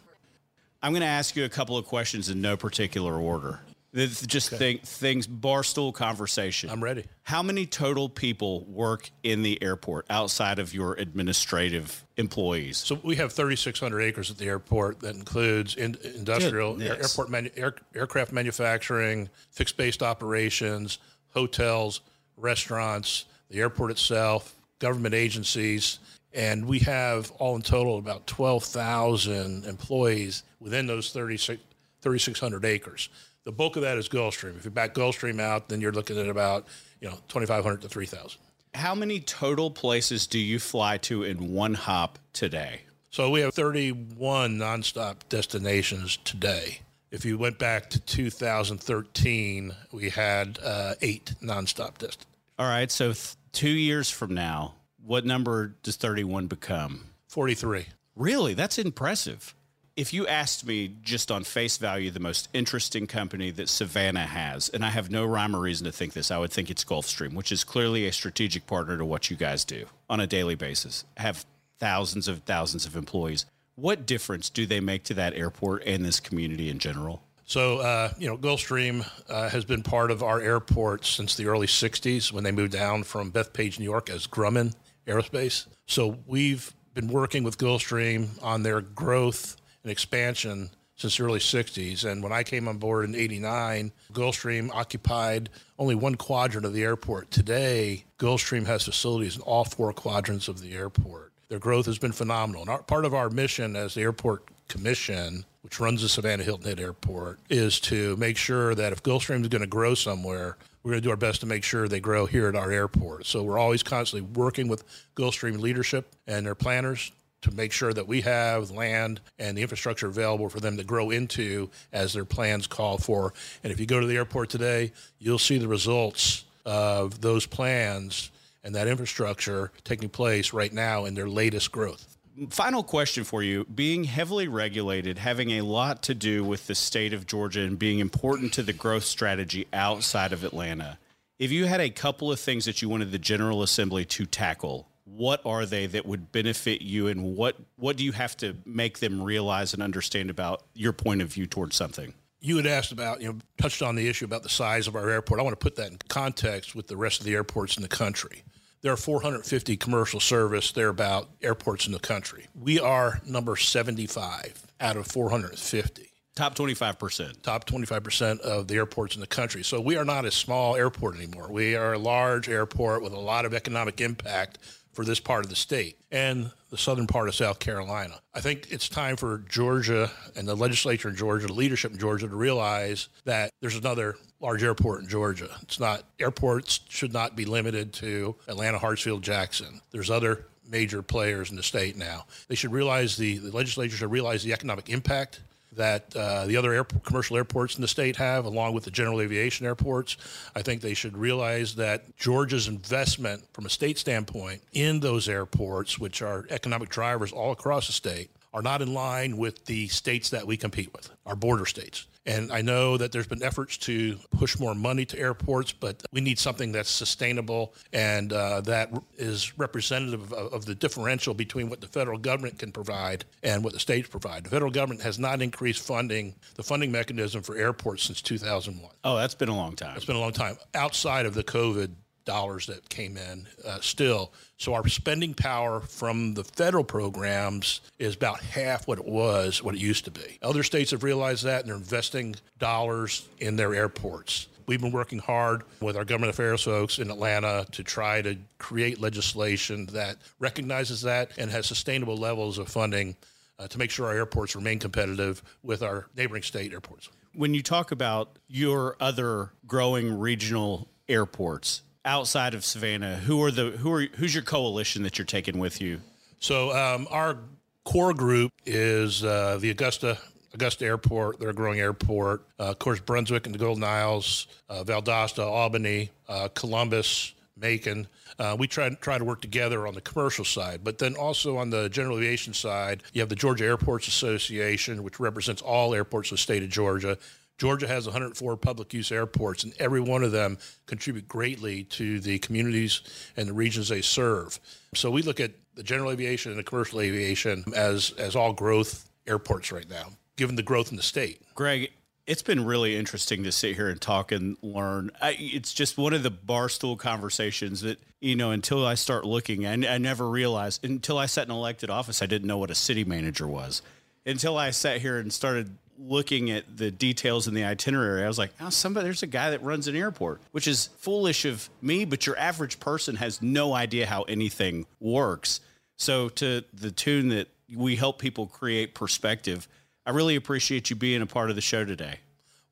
I'm 0.82 0.92
going 0.92 1.02
to 1.02 1.06
ask 1.06 1.36
you 1.36 1.44
a 1.44 1.48
couple 1.48 1.76
of 1.76 1.86
questions 1.86 2.28
in 2.28 2.40
no 2.40 2.56
particular 2.56 3.14
order. 3.14 3.60
Just 3.96 4.52
okay. 4.52 4.58
think, 4.58 4.82
things, 4.82 5.26
barstool 5.26 5.94
conversation. 5.94 6.68
I'm 6.68 6.84
ready. 6.84 7.04
How 7.22 7.42
many 7.42 7.64
total 7.64 8.10
people 8.10 8.64
work 8.66 9.10
in 9.22 9.42
the 9.42 9.62
airport 9.62 10.04
outside 10.10 10.58
of 10.58 10.74
your 10.74 10.92
administrative 10.94 12.04
employees? 12.18 12.76
So 12.76 13.00
we 13.02 13.16
have 13.16 13.32
3,600 13.32 14.00
acres 14.02 14.30
at 14.30 14.36
the 14.36 14.44
airport 14.46 15.00
that 15.00 15.16
includes 15.16 15.76
in, 15.76 15.96
industrial, 16.04 16.80
air, 16.82 17.00
airport, 17.00 17.30
manu, 17.30 17.48
air, 17.56 17.74
aircraft 17.94 18.32
manufacturing, 18.32 19.30
fixed 19.50 19.78
based 19.78 20.02
operations, 20.02 20.98
hotels, 21.32 22.02
restaurants, 22.36 23.24
the 23.48 23.60
airport 23.60 23.90
itself, 23.92 24.54
government 24.78 25.14
agencies. 25.14 26.00
And 26.34 26.66
we 26.66 26.80
have 26.80 27.30
all 27.38 27.56
in 27.56 27.62
total 27.62 27.96
about 27.96 28.26
12,000 28.26 29.64
employees 29.64 30.42
within 30.60 30.86
those 30.86 31.12
3,600 31.12 32.64
acres. 32.66 33.08
The 33.46 33.52
bulk 33.52 33.76
of 33.76 33.82
that 33.82 33.96
is 33.96 34.08
Gulfstream. 34.08 34.56
If 34.56 34.64
you 34.64 34.72
back 34.72 34.92
Gulfstream 34.92 35.40
out, 35.40 35.68
then 35.68 35.80
you're 35.80 35.92
looking 35.92 36.18
at 36.18 36.28
about 36.28 36.66
you 37.00 37.08
know 37.08 37.14
2,500 37.28 37.80
to 37.82 37.88
3,000. 37.88 38.40
How 38.74 38.94
many 38.94 39.20
total 39.20 39.70
places 39.70 40.26
do 40.26 40.38
you 40.38 40.58
fly 40.58 40.98
to 40.98 41.22
in 41.22 41.54
one 41.54 41.74
hop 41.74 42.18
today? 42.32 42.82
So 43.10 43.30
we 43.30 43.40
have 43.40 43.54
31 43.54 44.58
nonstop 44.58 45.18
destinations 45.28 46.18
today. 46.24 46.80
If 47.12 47.24
you 47.24 47.38
went 47.38 47.58
back 47.58 47.88
to 47.90 48.00
2013, 48.00 49.72
we 49.92 50.10
had 50.10 50.58
uh, 50.62 50.94
eight 51.00 51.32
nonstop 51.40 51.98
destinations. 51.98 52.26
All 52.58 52.66
right. 52.66 52.90
So 52.90 53.12
th- 53.12 53.36
two 53.52 53.70
years 53.70 54.10
from 54.10 54.34
now, 54.34 54.74
what 55.02 55.24
number 55.24 55.76
does 55.84 55.94
31 55.96 56.48
become? 56.48 57.06
43. 57.28 57.86
Really? 58.16 58.54
That's 58.54 58.76
impressive 58.76 59.54
if 59.96 60.12
you 60.12 60.26
asked 60.26 60.66
me 60.66 60.92
just 61.02 61.30
on 61.30 61.42
face 61.42 61.78
value 61.78 62.10
the 62.10 62.20
most 62.20 62.48
interesting 62.52 63.06
company 63.06 63.50
that 63.52 63.68
Savannah 63.68 64.26
has, 64.26 64.68
and 64.68 64.84
I 64.84 64.90
have 64.90 65.10
no 65.10 65.24
rhyme 65.24 65.56
or 65.56 65.60
reason 65.60 65.86
to 65.86 65.92
think 65.92 66.12
this, 66.12 66.30
I 66.30 66.38
would 66.38 66.52
think 66.52 66.70
it's 66.70 66.84
Gulfstream, 66.84 67.32
which 67.32 67.50
is 67.50 67.64
clearly 67.64 68.06
a 68.06 68.12
strategic 68.12 68.66
partner 68.66 68.98
to 68.98 69.04
what 69.06 69.30
you 69.30 69.36
guys 69.36 69.64
do 69.64 69.86
on 70.10 70.20
a 70.20 70.26
daily 70.26 70.54
basis. 70.54 71.04
Have 71.16 71.46
thousands 71.78 72.28
of 72.28 72.40
thousands 72.40 72.84
of 72.84 72.94
employees. 72.94 73.46
What 73.74 74.06
difference 74.06 74.50
do 74.50 74.66
they 74.66 74.80
make 74.80 75.04
to 75.04 75.14
that 75.14 75.34
airport 75.34 75.82
and 75.86 76.04
this 76.04 76.20
community 76.20 76.68
in 76.68 76.78
general? 76.78 77.22
So, 77.46 77.78
uh, 77.78 78.12
you 78.18 78.28
know, 78.28 78.36
Gulfstream 78.36 79.08
uh, 79.30 79.48
has 79.48 79.64
been 79.64 79.82
part 79.82 80.10
of 80.10 80.22
our 80.22 80.40
airport 80.40 81.06
since 81.06 81.36
the 81.36 81.46
early 81.46 81.66
60s 81.68 82.32
when 82.32 82.44
they 82.44 82.52
moved 82.52 82.72
down 82.72 83.04
from 83.04 83.30
Bethpage, 83.30 83.78
New 83.78 83.84
York 83.84 84.10
as 84.10 84.26
Grumman 84.26 84.74
Aerospace. 85.06 85.66
So, 85.86 86.18
we've 86.26 86.74
been 86.92 87.08
working 87.08 87.44
with 87.44 87.56
Gulfstream 87.56 88.42
on 88.42 88.62
their 88.62 88.80
growth 88.80 89.56
and 89.86 89.92
expansion 89.92 90.68
since 90.96 91.16
the 91.16 91.22
early 91.22 91.38
60s. 91.38 92.04
And 92.04 92.22
when 92.22 92.32
I 92.32 92.42
came 92.42 92.66
on 92.66 92.78
board 92.78 93.04
in 93.04 93.14
89, 93.14 93.92
Gulfstream 94.12 94.70
occupied 94.72 95.48
only 95.78 95.94
one 95.94 96.16
quadrant 96.16 96.66
of 96.66 96.72
the 96.72 96.82
airport. 96.82 97.30
Today, 97.30 98.04
Gulfstream 98.18 98.66
has 98.66 98.84
facilities 98.84 99.36
in 99.36 99.42
all 99.42 99.64
four 99.64 99.92
quadrants 99.92 100.48
of 100.48 100.60
the 100.60 100.74
airport. 100.74 101.32
Their 101.48 101.60
growth 101.60 101.86
has 101.86 101.98
been 101.98 102.10
phenomenal. 102.10 102.62
And 102.62 102.70
our, 102.70 102.82
part 102.82 103.04
of 103.04 103.14
our 103.14 103.30
mission 103.30 103.76
as 103.76 103.94
the 103.94 104.02
airport 104.02 104.48
commission 104.68 105.44
which 105.62 105.80
runs 105.80 106.00
the 106.00 106.08
Savannah 106.08 106.44
Hilton 106.44 106.68
Head 106.68 106.78
Airport, 106.78 107.40
is 107.50 107.80
to 107.80 108.16
make 108.18 108.36
sure 108.36 108.72
that 108.76 108.92
if 108.92 109.02
Gulfstream 109.02 109.42
is 109.42 109.48
going 109.48 109.62
to 109.62 109.66
grow 109.66 109.94
somewhere, 109.96 110.56
we're 110.84 110.92
going 110.92 111.02
to 111.02 111.04
do 111.04 111.10
our 111.10 111.16
best 111.16 111.40
to 111.40 111.46
make 111.46 111.64
sure 111.64 111.88
they 111.88 111.98
grow 111.98 112.24
here 112.24 112.46
at 112.46 112.54
our 112.54 112.70
airport. 112.70 113.26
So 113.26 113.42
we're 113.42 113.58
always 113.58 113.82
constantly 113.82 114.30
working 114.32 114.68
with 114.68 114.84
Gulfstream 115.16 115.58
leadership 115.58 116.14
and 116.28 116.46
their 116.46 116.54
planners 116.54 117.10
to 117.46 117.54
make 117.54 117.72
sure 117.72 117.92
that 117.92 118.06
we 118.08 118.22
have 118.22 118.70
land 118.70 119.20
and 119.38 119.56
the 119.56 119.62
infrastructure 119.62 120.08
available 120.08 120.48
for 120.48 120.58
them 120.58 120.76
to 120.76 120.84
grow 120.84 121.10
into 121.10 121.70
as 121.92 122.12
their 122.12 122.24
plans 122.24 122.66
call 122.66 122.98
for. 122.98 123.32
And 123.62 123.72
if 123.72 123.78
you 123.78 123.86
go 123.86 124.00
to 124.00 124.06
the 124.06 124.16
airport 124.16 124.50
today, 124.50 124.92
you'll 125.18 125.38
see 125.38 125.58
the 125.58 125.68
results 125.68 126.44
of 126.64 127.20
those 127.20 127.46
plans 127.46 128.30
and 128.64 128.74
that 128.74 128.88
infrastructure 128.88 129.70
taking 129.84 130.08
place 130.08 130.52
right 130.52 130.72
now 130.72 131.04
in 131.04 131.14
their 131.14 131.28
latest 131.28 131.70
growth 131.70 132.16
final 132.50 132.82
question 132.82 133.24
for 133.24 133.42
you 133.42 133.64
being 133.74 134.04
heavily 134.04 134.46
regulated 134.46 135.16
having 135.16 135.52
a 135.52 135.62
lot 135.62 136.02
to 136.02 136.14
do 136.14 136.44
with 136.44 136.66
the 136.66 136.74
state 136.74 137.14
of 137.14 137.26
georgia 137.26 137.60
and 137.60 137.78
being 137.78 137.98
important 137.98 138.52
to 138.52 138.62
the 138.62 138.74
growth 138.74 139.04
strategy 139.04 139.66
outside 139.72 140.32
of 140.32 140.44
atlanta 140.44 140.98
if 141.38 141.50
you 141.50 141.64
had 141.64 141.80
a 141.80 141.88
couple 141.88 142.30
of 142.30 142.38
things 142.38 142.66
that 142.66 142.82
you 142.82 142.88
wanted 142.90 143.10
the 143.10 143.18
general 143.18 143.62
assembly 143.62 144.04
to 144.04 144.26
tackle 144.26 144.86
what 145.16 145.40
are 145.44 145.66
they 145.66 145.86
that 145.86 146.06
would 146.06 146.30
benefit 146.32 146.82
you 146.82 147.08
and 147.08 147.36
what 147.36 147.56
what 147.76 147.96
do 147.96 148.04
you 148.04 148.12
have 148.12 148.36
to 148.36 148.56
make 148.64 148.98
them 148.98 149.22
realize 149.22 149.74
and 149.74 149.82
understand 149.82 150.30
about 150.30 150.62
your 150.74 150.92
point 150.92 151.22
of 151.22 151.28
view 151.32 151.46
towards 151.46 151.76
something 151.76 152.14
you 152.38 152.58
had 152.58 152.66
asked 152.66 152.92
about, 152.92 153.20
you 153.20 153.32
know, 153.32 153.38
touched 153.58 153.82
on 153.82 153.96
the 153.96 154.06
issue 154.06 154.24
about 154.24 154.44
the 154.44 154.48
size 154.48 154.86
of 154.86 154.94
our 154.94 155.08
airport. 155.10 155.40
I 155.40 155.42
want 155.42 155.58
to 155.58 155.64
put 155.64 155.74
that 155.76 155.90
in 155.90 155.98
context 156.08 156.76
with 156.76 156.86
the 156.86 156.96
rest 156.96 157.18
of 157.18 157.26
the 157.26 157.32
airports 157.32 157.76
in 157.76 157.82
the 157.82 157.88
country 157.88 158.44
there 158.86 158.92
are 158.92 158.96
450 158.96 159.76
commercial 159.78 160.20
service 160.20 160.70
thereabout 160.70 161.28
airports 161.42 161.86
in 161.86 161.92
the 161.92 161.98
country. 161.98 162.46
We 162.54 162.78
are 162.78 163.20
number 163.26 163.56
75 163.56 164.64
out 164.80 164.96
of 164.96 165.08
450. 165.08 166.08
Top 166.36 166.54
25%. 166.54 167.42
Top 167.42 167.66
25% 167.66 168.40
of 168.40 168.68
the 168.68 168.76
airports 168.76 169.16
in 169.16 169.20
the 169.20 169.26
country. 169.26 169.64
So 169.64 169.80
we 169.80 169.96
are 169.96 170.04
not 170.04 170.24
a 170.24 170.30
small 170.30 170.76
airport 170.76 171.16
anymore. 171.16 171.50
We 171.50 171.74
are 171.74 171.94
a 171.94 171.98
large 171.98 172.48
airport 172.48 173.02
with 173.02 173.12
a 173.12 173.18
lot 173.18 173.44
of 173.44 173.54
economic 173.54 174.00
impact 174.00 174.58
for 174.96 175.04
this 175.04 175.20
part 175.20 175.44
of 175.44 175.50
the 175.50 175.56
state 175.56 175.98
and 176.10 176.50
the 176.70 176.78
southern 176.78 177.06
part 177.06 177.28
of 177.28 177.34
South 177.34 177.58
Carolina. 177.58 178.18
I 178.34 178.40
think 178.40 178.68
it's 178.70 178.88
time 178.88 179.16
for 179.16 179.44
Georgia 179.48 180.10
and 180.34 180.48
the 180.48 180.54
legislature 180.54 181.10
in 181.10 181.16
Georgia, 181.16 181.46
the 181.46 181.52
leadership 181.52 181.92
in 181.92 181.98
Georgia, 181.98 182.26
to 182.26 182.34
realize 182.34 183.08
that 183.24 183.50
there's 183.60 183.76
another 183.76 184.16
large 184.40 184.64
airport 184.64 185.02
in 185.02 185.08
Georgia. 185.08 185.50
It's 185.62 185.78
not, 185.78 186.04
airports 186.18 186.80
should 186.88 187.12
not 187.12 187.36
be 187.36 187.44
limited 187.44 187.92
to 187.94 188.36
Atlanta, 188.48 188.78
Hartsfield, 188.78 189.20
Jackson. 189.20 189.82
There's 189.90 190.10
other 190.10 190.46
major 190.68 191.02
players 191.02 191.50
in 191.50 191.56
the 191.56 191.62
state 191.62 191.96
now. 191.96 192.24
They 192.48 192.54
should 192.54 192.72
realize 192.72 193.18
the, 193.18 193.36
the 193.36 193.54
legislature 193.54 193.96
should 193.96 194.10
realize 194.10 194.42
the 194.42 194.54
economic 194.54 194.88
impact 194.88 195.40
that 195.72 196.14
uh, 196.16 196.46
the 196.46 196.56
other 196.56 196.84
commercial 196.84 197.36
airports 197.36 197.76
in 197.76 197.82
the 197.82 197.88
state 197.88 198.16
have, 198.16 198.44
along 198.44 198.74
with 198.74 198.84
the 198.84 198.90
general 198.90 199.20
aviation 199.20 199.66
airports. 199.66 200.16
I 200.54 200.62
think 200.62 200.80
they 200.80 200.94
should 200.94 201.16
realize 201.16 201.74
that 201.76 202.16
Georgia's 202.16 202.68
investment 202.68 203.44
from 203.52 203.66
a 203.66 203.70
state 203.70 203.98
standpoint 203.98 204.62
in 204.72 205.00
those 205.00 205.28
airports, 205.28 205.98
which 205.98 206.22
are 206.22 206.46
economic 206.50 206.88
drivers 206.88 207.32
all 207.32 207.52
across 207.52 207.86
the 207.86 207.92
state, 207.92 208.30
are 208.54 208.62
not 208.62 208.80
in 208.80 208.94
line 208.94 209.36
with 209.36 209.66
the 209.66 209.86
states 209.88 210.30
that 210.30 210.46
we 210.46 210.56
compete 210.56 210.92
with, 210.94 211.10
our 211.26 211.36
border 211.36 211.66
states. 211.66 212.06
And 212.26 212.50
I 212.52 212.60
know 212.60 212.96
that 212.96 213.12
there's 213.12 213.26
been 213.26 213.42
efforts 213.42 213.76
to 213.78 214.18
push 214.36 214.58
more 214.58 214.74
money 214.74 215.04
to 215.06 215.18
airports, 215.18 215.72
but 215.72 216.02
we 216.12 216.20
need 216.20 216.38
something 216.38 216.72
that's 216.72 216.90
sustainable 216.90 217.74
and 217.92 218.32
uh, 218.32 218.60
that 218.62 218.90
is 219.16 219.56
representative 219.58 220.32
of, 220.32 220.52
of, 220.52 220.66
the 220.66 220.74
differential 220.74 221.34
between 221.34 221.70
what 221.70 221.80
the 221.80 221.86
federal 221.86 222.18
government 222.18 222.58
can 222.58 222.72
provide 222.72 223.24
and 223.44 223.62
what 223.62 223.72
the 223.72 223.78
states 223.78 224.08
provide. 224.08 224.42
The 224.42 224.50
federal 224.50 224.72
government 224.72 225.02
has 225.02 225.18
not 225.18 225.40
increased 225.40 225.86
funding, 225.86 226.34
the 226.56 226.64
funding 226.64 226.90
mechanism 226.90 227.42
for 227.42 227.56
airports 227.56 228.02
since 228.02 228.20
2001. 228.20 228.90
Oh, 229.04 229.16
that's 229.16 229.34
been 229.34 229.48
a 229.48 229.56
long 229.56 229.76
time. 229.76 229.96
It's 229.96 230.04
been 230.04 230.16
a 230.16 230.20
long 230.20 230.32
time 230.32 230.56
outside 230.74 231.26
of 231.26 231.34
the 231.34 231.44
COVID 231.44 231.92
dollars 232.26 232.66
that 232.66 232.86
came 232.90 233.16
in 233.16 233.46
uh, 233.64 233.80
still. 233.80 234.32
So 234.58 234.74
our 234.74 234.86
spending 234.88 235.32
power 235.32 235.80
from 235.80 236.34
the 236.34 236.44
federal 236.44 236.84
programs 236.84 237.80
is 237.98 238.14
about 238.14 238.40
half 238.40 238.86
what 238.86 238.98
it 238.98 239.06
was, 239.06 239.62
what 239.62 239.74
it 239.74 239.80
used 239.80 240.04
to 240.04 240.10
be. 240.10 240.38
Other 240.42 240.62
states 240.62 240.90
have 240.90 241.02
realized 241.02 241.44
that 241.44 241.60
and 241.60 241.70
they're 241.70 241.76
investing 241.76 242.36
dollars 242.58 243.28
in 243.38 243.56
their 243.56 243.74
airports. 243.74 244.48
We've 244.66 244.80
been 244.80 244.92
working 244.92 245.20
hard 245.20 245.62
with 245.80 245.96
our 245.96 246.04
government 246.04 246.30
affairs 246.30 246.64
folks 246.64 246.98
in 246.98 247.10
Atlanta 247.10 247.66
to 247.70 247.84
try 247.84 248.20
to 248.22 248.36
create 248.58 249.00
legislation 249.00 249.86
that 249.86 250.16
recognizes 250.40 251.02
that 251.02 251.30
and 251.38 251.50
has 251.50 251.66
sustainable 251.66 252.16
levels 252.16 252.58
of 252.58 252.68
funding 252.68 253.14
uh, 253.58 253.68
to 253.68 253.78
make 253.78 253.90
sure 253.90 254.06
our 254.06 254.14
airports 254.14 254.56
remain 254.56 254.80
competitive 254.80 255.42
with 255.62 255.82
our 255.82 256.08
neighboring 256.16 256.42
state 256.42 256.72
airports. 256.72 257.08
When 257.32 257.54
you 257.54 257.62
talk 257.62 257.92
about 257.92 258.38
your 258.48 258.96
other 258.98 259.52
growing 259.66 260.18
regional 260.18 260.88
airports, 261.08 261.82
outside 262.06 262.54
of 262.54 262.64
Savannah, 262.64 263.16
who 263.16 263.42
are 263.42 263.50
the 263.50 263.72
who 263.72 263.92
are 263.92 264.06
who's 264.16 264.32
your 264.32 264.44
coalition 264.44 265.02
that 265.02 265.18
you're 265.18 265.26
taking 265.26 265.58
with 265.58 265.80
you? 265.80 266.00
So 266.38 266.74
um, 266.74 267.06
our 267.10 267.38
core 267.84 268.14
group 268.14 268.52
is 268.64 269.24
uh, 269.24 269.58
the 269.60 269.70
Augusta 269.70 270.18
Augusta 270.54 270.86
Airport. 270.86 271.38
They're 271.38 271.52
growing 271.52 271.80
airport. 271.80 272.46
Uh, 272.58 272.70
of 272.70 272.78
course, 272.78 273.00
Brunswick 273.00 273.46
and 273.46 273.54
the 273.54 273.58
Golden 273.58 273.84
Isles, 273.84 274.46
uh, 274.70 274.84
Valdosta, 274.84 275.44
Albany, 275.44 276.10
uh, 276.28 276.48
Columbus, 276.54 277.34
Macon. 277.56 278.06
Uh, 278.38 278.56
we 278.58 278.66
try 278.66 278.88
try 279.00 279.18
to 279.18 279.24
work 279.24 279.40
together 279.40 279.86
on 279.86 279.94
the 279.94 280.00
commercial 280.00 280.44
side, 280.44 280.80
but 280.84 280.98
then 280.98 281.14
also 281.16 281.56
on 281.56 281.70
the 281.70 281.88
general 281.88 282.18
aviation 282.18 282.54
side, 282.54 283.02
you 283.12 283.20
have 283.20 283.28
the 283.28 283.36
Georgia 283.36 283.64
Airports 283.64 284.08
Association, 284.08 285.02
which 285.02 285.18
represents 285.18 285.62
all 285.62 285.94
airports 285.94 286.30
of 286.30 286.36
the 286.36 286.42
state 286.42 286.62
of 286.62 286.68
Georgia. 286.68 287.18
Georgia 287.58 287.88
has 287.88 288.06
104 288.06 288.56
public 288.56 288.92
use 288.92 289.10
airports, 289.10 289.64
and 289.64 289.72
every 289.78 290.00
one 290.00 290.22
of 290.22 290.32
them 290.32 290.58
contribute 290.86 291.26
greatly 291.26 291.84
to 291.84 292.20
the 292.20 292.38
communities 292.38 293.00
and 293.36 293.48
the 293.48 293.52
regions 293.54 293.88
they 293.88 294.02
serve. 294.02 294.60
So 294.94 295.10
we 295.10 295.22
look 295.22 295.40
at 295.40 295.52
the 295.74 295.82
general 295.82 296.10
aviation 296.10 296.52
and 296.52 296.58
the 296.58 296.64
commercial 296.64 297.00
aviation 297.00 297.64
as 297.74 298.12
as 298.18 298.36
all 298.36 298.52
growth 298.52 299.08
airports 299.26 299.72
right 299.72 299.88
now, 299.88 300.08
given 300.36 300.56
the 300.56 300.62
growth 300.62 300.90
in 300.90 300.96
the 300.96 301.02
state. 301.02 301.40
Greg, 301.54 301.90
it's 302.26 302.42
been 302.42 302.64
really 302.64 302.96
interesting 302.96 303.44
to 303.44 303.52
sit 303.52 303.76
here 303.76 303.88
and 303.88 304.00
talk 304.00 304.32
and 304.32 304.56
learn. 304.62 305.10
I, 305.20 305.36
it's 305.38 305.72
just 305.72 305.96
one 305.96 306.12
of 306.12 306.22
the 306.22 306.30
barstool 306.30 306.98
conversations 306.98 307.82
that 307.82 307.98
you 308.20 308.36
know. 308.36 308.50
Until 308.50 308.84
I 308.84 308.94
start 308.94 309.24
looking, 309.24 309.66
I, 309.66 309.94
I 309.94 309.98
never 309.98 310.28
realized 310.28 310.84
until 310.84 311.18
I 311.18 311.26
sat 311.26 311.46
in 311.46 311.52
elected 311.52 311.88
office, 311.88 312.22
I 312.22 312.26
didn't 312.26 312.48
know 312.48 312.58
what 312.58 312.70
a 312.70 312.74
city 312.74 313.04
manager 313.04 313.46
was. 313.46 313.80
Until 314.24 314.58
I 314.58 314.70
sat 314.70 315.00
here 315.00 315.18
and 315.18 315.32
started 315.32 315.78
looking 315.98 316.50
at 316.50 316.76
the 316.76 316.90
details 316.90 317.48
in 317.48 317.54
the 317.54 317.64
itinerary, 317.64 318.24
I 318.24 318.28
was 318.28 318.38
like, 318.38 318.52
oh, 318.60 318.70
somebody, 318.70 319.04
there's 319.04 319.22
a 319.22 319.26
guy 319.26 319.50
that 319.50 319.62
runs 319.62 319.88
an 319.88 319.96
airport, 319.96 320.40
which 320.52 320.66
is 320.66 320.88
foolish 320.98 321.44
of 321.44 321.68
me, 321.80 322.04
but 322.04 322.26
your 322.26 322.38
average 322.38 322.80
person 322.80 323.16
has 323.16 323.40
no 323.42 323.74
idea 323.74 324.06
how 324.06 324.22
anything 324.22 324.86
works. 325.00 325.60
So, 325.98 326.28
to 326.30 326.62
the 326.74 326.90
tune 326.90 327.28
that 327.30 327.48
we 327.74 327.96
help 327.96 328.18
people 328.18 328.46
create 328.46 328.94
perspective, 328.94 329.66
I 330.04 330.10
really 330.10 330.36
appreciate 330.36 330.90
you 330.90 330.96
being 330.96 331.22
a 331.22 331.26
part 331.26 331.50
of 331.50 331.56
the 331.56 331.62
show 331.62 331.84
today. 331.84 332.20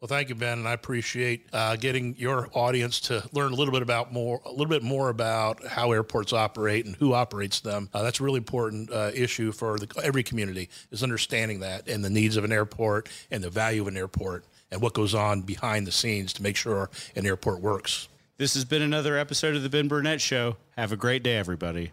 Well, 0.04 0.18
thank 0.18 0.28
you, 0.28 0.34
Ben, 0.34 0.58
and 0.58 0.68
I 0.68 0.74
appreciate 0.74 1.46
uh, 1.50 1.76
getting 1.76 2.14
your 2.18 2.50
audience 2.52 3.00
to 3.00 3.26
learn 3.32 3.52
a 3.52 3.54
little 3.54 3.72
bit 3.72 3.80
about 3.80 4.12
more, 4.12 4.38
a 4.44 4.50
little 4.50 4.66
bit 4.66 4.82
more 4.82 5.08
about 5.08 5.66
how 5.66 5.92
airports 5.92 6.34
operate 6.34 6.84
and 6.84 6.94
who 6.96 7.14
operates 7.14 7.60
them. 7.60 7.88
Uh, 7.94 8.02
that's 8.02 8.20
a 8.20 8.22
really 8.22 8.36
important 8.36 8.92
uh, 8.92 9.12
issue 9.14 9.50
for 9.50 9.78
the, 9.78 9.88
every 10.04 10.22
community 10.22 10.68
is 10.90 11.02
understanding 11.02 11.60
that 11.60 11.88
and 11.88 12.04
the 12.04 12.10
needs 12.10 12.36
of 12.36 12.44
an 12.44 12.52
airport 12.52 13.08
and 13.30 13.42
the 13.42 13.48
value 13.48 13.80
of 13.80 13.88
an 13.88 13.96
airport 13.96 14.44
and 14.70 14.82
what 14.82 14.92
goes 14.92 15.14
on 15.14 15.40
behind 15.40 15.86
the 15.86 15.92
scenes 15.92 16.34
to 16.34 16.42
make 16.42 16.56
sure 16.56 16.90
an 17.16 17.24
airport 17.24 17.62
works. 17.62 18.08
This 18.36 18.52
has 18.52 18.66
been 18.66 18.82
another 18.82 19.16
episode 19.16 19.56
of 19.56 19.62
the 19.62 19.70
Ben 19.70 19.88
Burnett 19.88 20.20
Show. 20.20 20.58
Have 20.76 20.92
a 20.92 20.98
great 20.98 21.22
day, 21.22 21.38
everybody. 21.38 21.92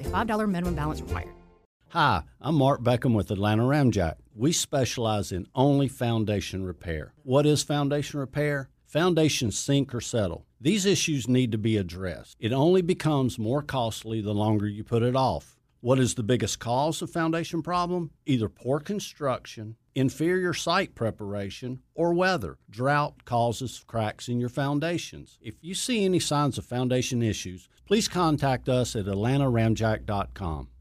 a 0.05 0.09
$5 0.09 0.49
minimum 0.49 0.75
balance 0.75 1.01
required. 1.01 1.29
Hi, 1.89 2.23
I'm 2.39 2.55
Mark 2.55 2.81
Beckham 2.81 3.13
with 3.13 3.31
Atlanta 3.31 3.63
Ramjack. 3.63 4.15
We 4.33 4.53
specialize 4.53 5.31
in 5.31 5.47
only 5.53 5.89
foundation 5.89 6.63
repair. 6.63 7.13
What 7.23 7.45
is 7.45 7.63
foundation 7.63 8.19
repair? 8.19 8.69
Foundations 8.85 9.57
sink 9.57 9.93
or 9.93 9.99
settle. 9.99 10.45
These 10.59 10.85
issues 10.85 11.27
need 11.27 11.51
to 11.51 11.57
be 11.57 11.75
addressed. 11.75 12.37
It 12.39 12.53
only 12.53 12.81
becomes 12.81 13.37
more 13.37 13.61
costly 13.61 14.21
the 14.21 14.33
longer 14.33 14.67
you 14.67 14.83
put 14.83 15.03
it 15.03 15.15
off. 15.15 15.57
What 15.81 15.99
is 15.99 16.13
the 16.13 16.23
biggest 16.23 16.59
cause 16.59 17.01
of 17.01 17.09
foundation 17.09 17.61
problem? 17.61 18.11
Either 18.25 18.47
poor 18.47 18.79
construction, 18.79 19.75
inferior 19.95 20.53
site 20.53 20.93
preparation, 20.93 21.79
or 21.95 22.13
weather. 22.13 22.57
Drought 22.69 23.25
causes 23.25 23.83
cracks 23.87 24.29
in 24.29 24.39
your 24.39 24.49
foundations. 24.49 25.39
If 25.41 25.55
you 25.61 25.73
see 25.73 26.05
any 26.05 26.19
signs 26.19 26.57
of 26.57 26.65
foundation 26.65 27.23
issues, 27.23 27.67
please 27.91 28.07
contact 28.07 28.69
us 28.69 28.95
at 28.95 29.03
atlantaramjack.com. 29.03 30.71